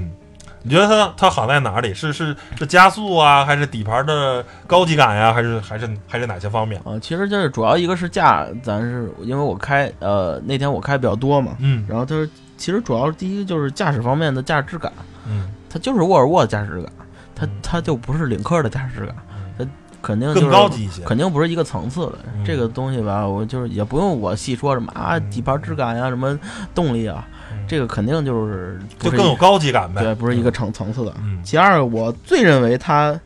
[0.68, 1.94] 你觉得它它好在哪里？
[1.94, 6.82] 是是是加速啊，还是底盘的高级感呀、还是还是还是哪些方面？
[6.84, 11.86] 啊，其实就是主要一个是驾，咱是因为我开呃那天我开比较多嘛，嗯。
[11.88, 14.92] 然后就是其实主要第一个就是驾驶方面的驾驶质感，
[15.26, 16.92] 嗯，它就是沃尔沃的驾驶质感，
[17.34, 17.50] 它嗯。
[17.64, 19.16] 它就不是领克的驾驶质感，
[19.58, 19.66] 它
[20.02, 21.02] 肯定、就是、更高级一些。
[21.04, 22.14] 肯定不是一个层次的。
[22.36, 22.44] 嗯。
[22.46, 25.32] 这个东西吧，我就是也不用我细说什么啊，嗯。
[25.32, 26.38] 底盘质感呀、什么
[26.76, 27.37] 动力啊，嗯
[27.68, 30.02] 这个肯定就是不就更有高级感呗。
[30.02, 31.14] 对，不是一个层层次的。
[31.22, 33.20] 嗯其二，我最认为它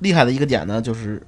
[0.00, 1.22] 厉害的一个点呢，就是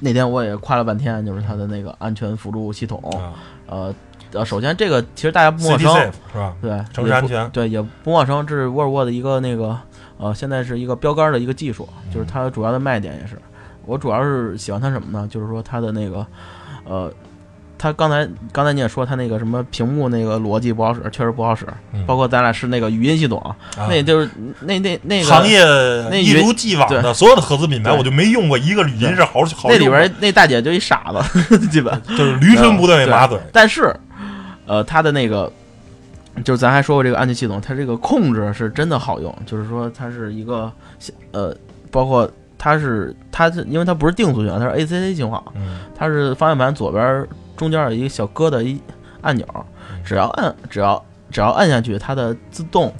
[0.00, 3.00] 那天我也夸了半天，就是它的那个安全辅助系统。
[3.10, 3.34] 啊
[3.66, 3.94] 呃
[4.32, 6.54] 呃，首先这个其实大家不陌生，Safe 是吧？
[6.60, 8.44] 对，城市安全对，也不陌生。
[8.44, 9.78] 这是沃尔沃的一个那个
[10.18, 13.38] 呃，现在是一个标杆的一个技术，就是它主要的卖点也是。
[13.86, 15.26] 我主要是喜欢它什么呢？
[15.28, 16.26] 就是说它的那个
[16.84, 17.10] 呃，
[17.78, 21.66] 它刚才刚才你也说他那个什么屏幕那个逻辑不好使，确实不好使。
[21.92, 23.38] 嗯包括咱俩是那个语音系统，
[23.76, 25.62] 啊那就是那那那个行业
[26.10, 32.00] 那一如既往的所有的合资品牌，对我就没用过一个语音是好好那里边那大姐就一傻子， 基本。
[32.16, 33.38] 就是驴唇不对马嘴。
[33.52, 33.94] 但是，
[34.66, 35.50] 呃，它的那个，
[36.44, 40.70] 就是咱还说过这个安全系统，它这个控制是真的好用，就是说它是一个，
[41.32, 41.54] 呃，
[41.90, 48.80] 包括它是它是因为它不是定速巡航，它是 ACC 巡航，嗯它是方向盘左边中间有一个小疙瘩一
[49.22, 49.46] 按钮，
[50.04, 52.92] 只要按只要只要按下去，它的自动。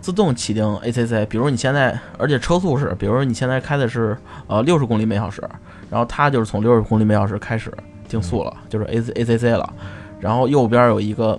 [0.00, 4.18] 自动启定 ACC，比如你现在，而且车速是，比如你现在开的是
[4.48, 5.40] 呃六十公里每小时，
[5.88, 7.72] 然后它就是从六十公里每小时开始
[8.08, 9.72] 定速了，就是 A C A C C 了。
[10.18, 11.38] 然后右边有一个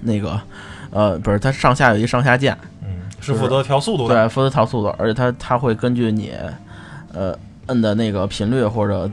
[0.00, 0.40] 那个
[0.90, 2.88] 呃，不是，它上下有一上下键，嗯，
[3.20, 4.16] 是负责调速度的。
[4.16, 6.32] 对，负责调速度，而且它它会根据你
[7.12, 9.08] 呃摁的那个频率或者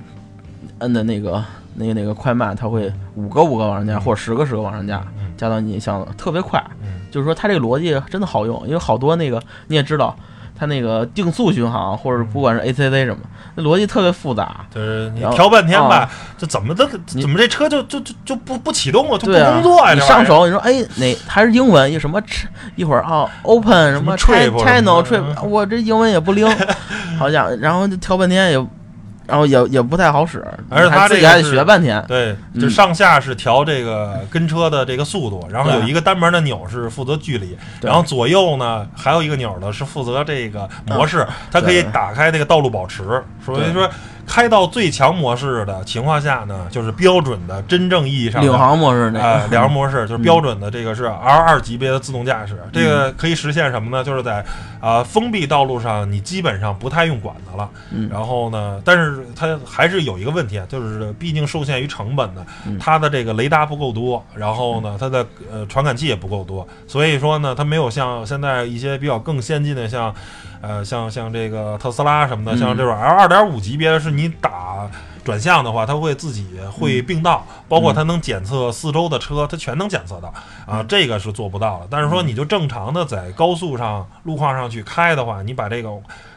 [0.79, 1.45] 摁的那个
[1.75, 6.63] 那个那个快慢，它会五个五个往上加，或者十个十个往上加，嗯加到你想特别快。
[6.81, 10.13] 嗯就是说它这个逻辑真的好用，因为好多那个你也知道，
[10.57, 13.19] 它那个定速巡航或者不管是 ACC 什么，
[13.55, 14.65] 那逻辑特别复杂。
[14.69, 16.85] 就是你调半天吧啊，这怎么的？
[17.13, 19.17] 你怎么这车就就就就不不启动啊？
[19.17, 19.55] 就不工作呀？
[19.55, 22.21] 你这玩意儿上手，你说哎哪还是英文，一什么
[22.75, 26.45] 一会儿啊 open 什么 channel trip，我这英文也不灵，
[27.17, 28.57] 好家伙，然后就调半天也，
[29.27, 32.03] 然后也也不太好使，而且它还自己还得学半天。
[32.07, 43.03] 对，嗯就上下是调这个跟车的这个速度，然后有一个单门的钮是负责距离，然后左右呢还有一个钮呢是负责这个模式，它可以打开那个道路保持。
[43.45, 43.89] 所以说
[44.25, 54.03] 开到最强模式的情况下呢，就是标准的真正意义上的领航模式那呃， 个，两模式就是标准的，这个是 R 二级别的自动驾驶，这个可以实现什么呢？
[54.03, 54.43] 就是在
[54.79, 57.69] 啊、封闭道路上，你基本上不太用管它了。
[57.91, 58.09] 嗯。
[58.11, 62.77] 然后呢，但是它还是有一个问题啊，就是毕竟受限于成本呢，嗯。
[62.79, 70.13] 它的这个雷达不够多，然后呢，它的呃传感器也不够多，所以说呢，它没有像现在一些比较更先进的像。
[70.61, 72.57] 呃，像像这个特斯拉什么的，嗯。
[72.57, 74.89] 像这种 L 二点五级别的，是你打
[75.23, 80.33] 转向的话，它会自己会并道，包括它能检测四周的车，它全能检测到
[80.67, 81.87] 啊，这个是做不到的。
[81.89, 85.89] 但是说你就正常的在高速上、路况上去开的话，你把这个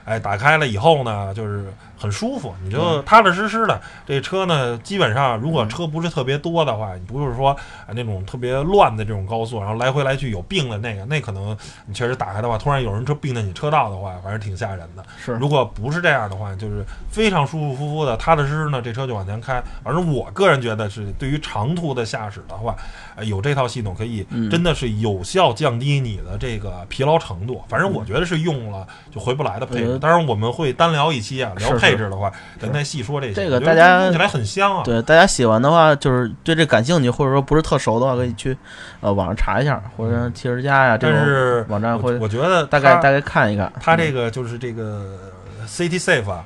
[0.09, 3.81] 哎打开了以后呢，就是很舒服，你就踏踏实实的。
[4.07, 11.57] 这车呢，基本上如果车不是特别多的话，你不是说啊那种特别乱的这种高速，然后来回来去有病的那个，那可能
[11.87, 15.05] 你确实打开的话，突然有人车并在你车道的话，反正挺吓人的。
[15.25, 19.63] 是如果不是这样的话，就是非常舒舒服服的、踏踏实实呢，这车就往前开。
[19.83, 27.62] 反正我个人觉得是，对于长途的驾驶的话，呃有这套系统可以嗯真的是有效降低你的这个疲劳程度。
[27.69, 29.99] 反正我觉得是用了就回不来的配置。
[29.99, 33.35] 当然我们会单聊一期啊，聊配置的话，咱再细说这些。
[33.35, 34.83] 这个大家听起来很香啊。
[34.85, 38.57] 对大家喜欢的话，就是对这感兴趣，或者说不是特熟的话，可以去
[39.01, 43.73] 呃网上查一下，或者汽车家呀这是网站会我觉得大概大概看一看。
[43.81, 45.19] 它这个就是这个
[45.66, 46.45] City Safe 啊，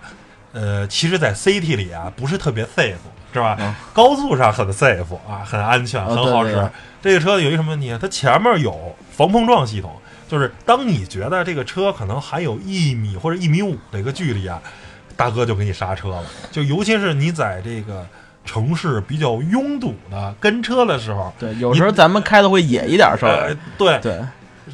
[0.53, 2.95] 呃，其实，在 City 里啊，不是特别 safe，
[3.33, 3.57] 是吧？
[3.59, 6.53] 嗯高速上很 safe 啊，很安全，哦很好使。
[6.53, 6.70] 对对
[7.03, 7.99] 这个车有一什么问题啊？
[8.01, 9.91] 它前面有防碰撞系统，
[10.28, 14.61] 就是当你觉得这个车可能还有一米或者一米五的一个距离啊，
[15.16, 16.22] 大哥就给你刹车了。
[16.51, 18.07] 就尤其是你在这个
[18.45, 24.20] 城市比较拥堵的跟车的时候，对，有时候咱们开的会野一点，稍呃微，对，对，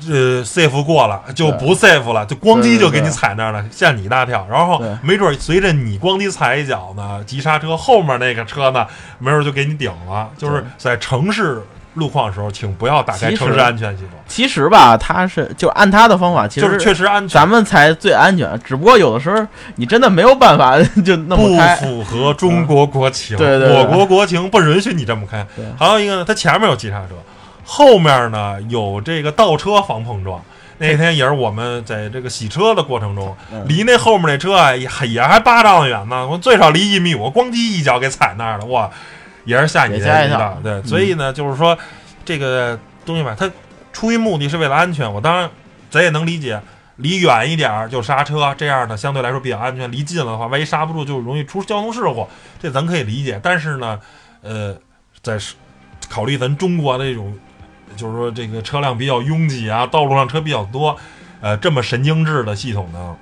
[0.09, 4.47] 呃，safe 过了就不 safe 了，就咣叽就给你踩那儿了，吓你一大跳。
[4.51, 8.87] 然后没准随着你咣叽踩一脚呢，急刹车，后面那个车呢，
[9.19, 10.29] 没准就给你顶了。
[10.37, 11.63] 就是在城市
[11.95, 17.49] 路况的时候，请不要打开城市安全系统，其实吧，他是就按他的方法，其实就是实确实安全咱。
[17.49, 18.61] 们才最安全。
[18.63, 19.45] 只不过有的时候
[19.77, 25.65] 你真的没有办法 就那么开不，符合中国国情，对对对我国国情不允许你这么开对。
[25.79, 27.15] 还有一个呢，它前面有急刹车，
[27.71, 30.43] 后面呢有这个倒车防碰撞。
[30.79, 38.91] 那天也是我们在这个洗车的过程中，嗯离那后面那车啊也还也还八丈远呢，我最少离一米五，咣叽一脚给踩那儿了，哇，
[39.45, 40.59] 也是吓你一跳跳。
[40.63, 41.77] 对，所以呢，就是说
[42.25, 43.51] 这个东西吧，它
[43.93, 45.51] 出于目的是为了安全，我当然
[45.91, 46.61] 咱也能理解。
[47.01, 49.91] 离远一点儿就刹车，这样呢相对来说比较安全。
[49.93, 52.27] 离近了的话，万一刹不住，就容易出交通事故，
[52.61, 53.39] 这咱可以理解。
[53.41, 54.01] 但是呢，
[54.43, 54.77] 呃，
[55.23, 55.55] 在是
[56.09, 57.33] 考虑咱中国的这种，
[57.99, 60.97] 就是说这个车辆比较拥挤啊，道路上车比较多，
[61.41, 63.17] 呃，这么神经质的系统呢，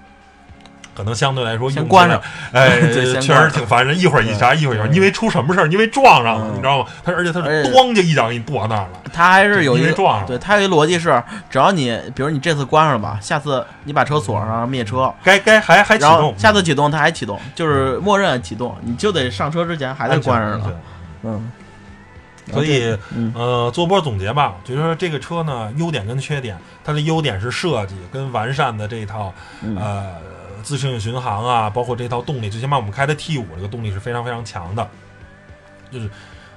[0.94, 2.20] 可能相对来说用起来先关上，
[2.52, 2.80] 哎，
[3.20, 3.98] 确实挺烦人。
[3.98, 5.66] 一会儿一刹，一会儿一刹，对因为出什么事儿？
[5.68, 6.86] 因为撞上了，嗯你知道吗？
[7.02, 20.70] 它而且它是咣就一脚给你跺那儿了，他还是有一个因为撞上对，他有一逻辑是，只要你比如你这次关上了吧，下次你把车锁上灭车，该该还还启动，下次启动它还启动，就是默认启动，你就得上车之前还得关上了。
[21.22, 21.50] 嗯，
[22.52, 29.32] 所以，嗯呃，做波总结吧，就是说这个车呢，优点跟缺点，它的优点是设计跟完善的这一套
[29.62, 30.16] 嗯呃
[30.62, 34.88] 自适应巡航啊，包括这套动力，最起码我们开的 T 五这个动力是非常非常强的，
[35.90, 36.08] 就是。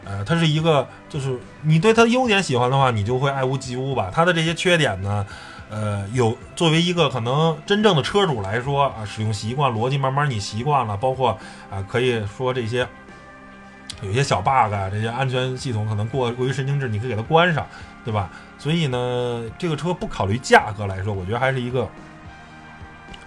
[0.06, 4.10] 呃，它是一个，就是你对它的优点喜欢的话，你就会爱屋及乌吧。
[4.12, 5.24] 它的这些缺点呢，
[5.70, 11.38] 呃，有作为一个可能真正的车主来说啊，使用习惯逻辑慢慢你习惯了，包括
[11.70, 12.88] 啊，可以说这些
[14.02, 17.68] 有些小 bug 啊，这些安全系统可能过过于神经质，你可以给它关上，
[18.06, 18.30] 对吧？
[18.58, 21.88] 所以呢，这个车不考虑价格来说，我觉得还是一个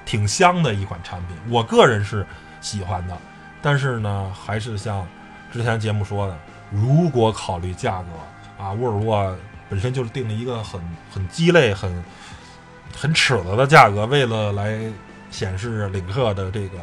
[0.05, 2.27] 挺香的一款产品，我个人是
[2.61, 3.16] 喜欢的。
[3.61, 5.07] 但是呢，还是像
[5.53, 6.37] 之前节目说的，
[6.70, 9.37] 如果考虑价格啊，沃尔沃
[9.68, 12.05] 本身就是定了一个很很鸡肋、很
[12.95, 14.79] 很尺子的价格，为了来
[15.31, 16.79] 显示领克的这个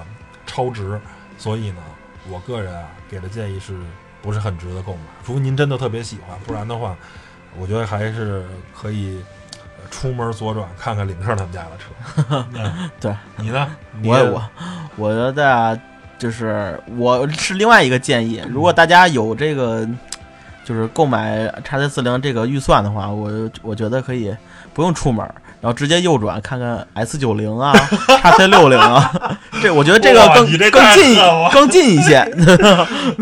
[0.46, 1.00] 超值，
[1.38, 1.82] 所以呢，
[2.30, 3.74] 我个人啊给的建议是
[4.22, 5.00] 不是很值得购买？
[5.26, 6.96] 除非您真的特别喜欢，不然的话，
[7.58, 8.46] 我觉得还是
[8.80, 9.22] 可以
[9.54, 12.46] 呃出门左转看看领克他们家的车。
[12.54, 13.68] 嗯 对， 你呢？
[14.02, 14.44] 你我我
[14.96, 15.78] 我觉得啊，
[16.18, 19.88] 就是我是另外一个建议，如果大家有这个
[20.66, 24.36] 就是购买叉 C 四零这个预算的话，我我觉得可以
[24.74, 25.26] 不用出门，
[25.62, 27.74] 然后直接右转看看 S 九零啊、
[28.22, 31.18] 叉 C 六零啊，这我觉得这个更你这更近
[31.52, 32.24] 更近一些。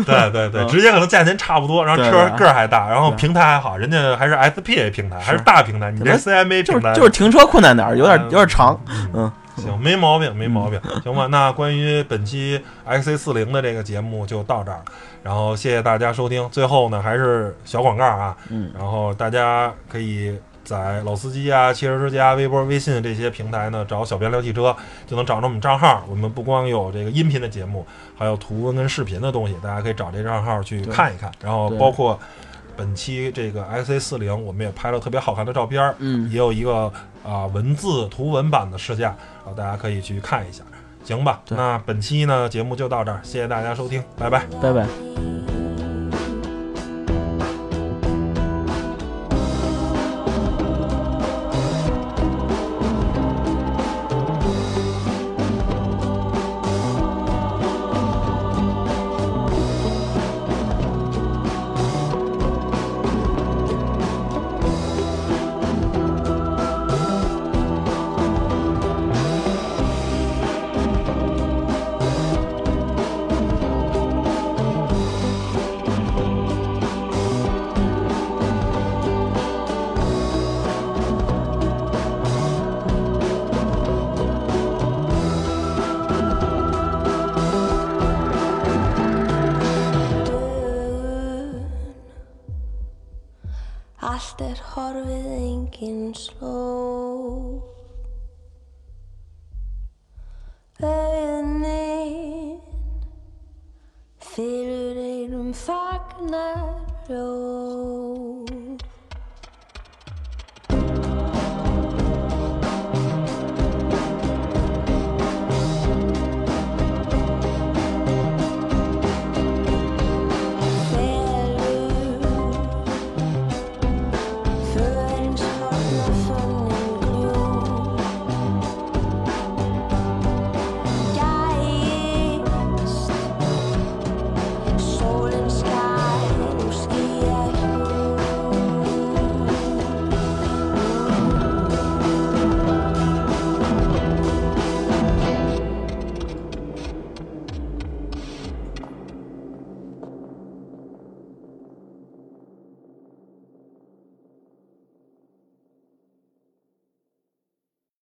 [0.06, 8.78] 对对对，嗯直接可能价钱差不多，然后车个儿还大，然后平台还好，人家还是 SPA 平台，还是是大平台，你这 CMA 就平台是就是停车困难点儿，有点有点长。
[8.88, 11.26] 嗯嗯，行，没毛病，没毛病，行吧？
[11.30, 14.80] 那关于本期 XC 四零的这个节目就到这儿，
[15.22, 16.48] 然后谢谢大家收听。
[16.50, 20.36] 最后呢，还是小广告啊，嗯，然后大家可以
[20.68, 24.76] 在老司机啊、汽车之家、微博、微信这些平台呢找“小编聊汽车”，
[25.08, 26.04] 就能找着我们账号。
[26.08, 31.32] 我们不光有这个音频的节目，还有图文跟视频的东西，大家可以找这账号去看一看。
[31.42, 32.20] 然后包括
[32.76, 36.92] 本期这个 XC 四零，我们也拍了特别好看的照片，嗯也有一个
[37.24, 40.62] 啊、文字图文版的试驾，然后大家可以去看一下。
[41.04, 44.44] 行吧，那本期呢节目就到这儿，谢谢大家收听，拜拜。
[44.60, 45.67] 拜拜。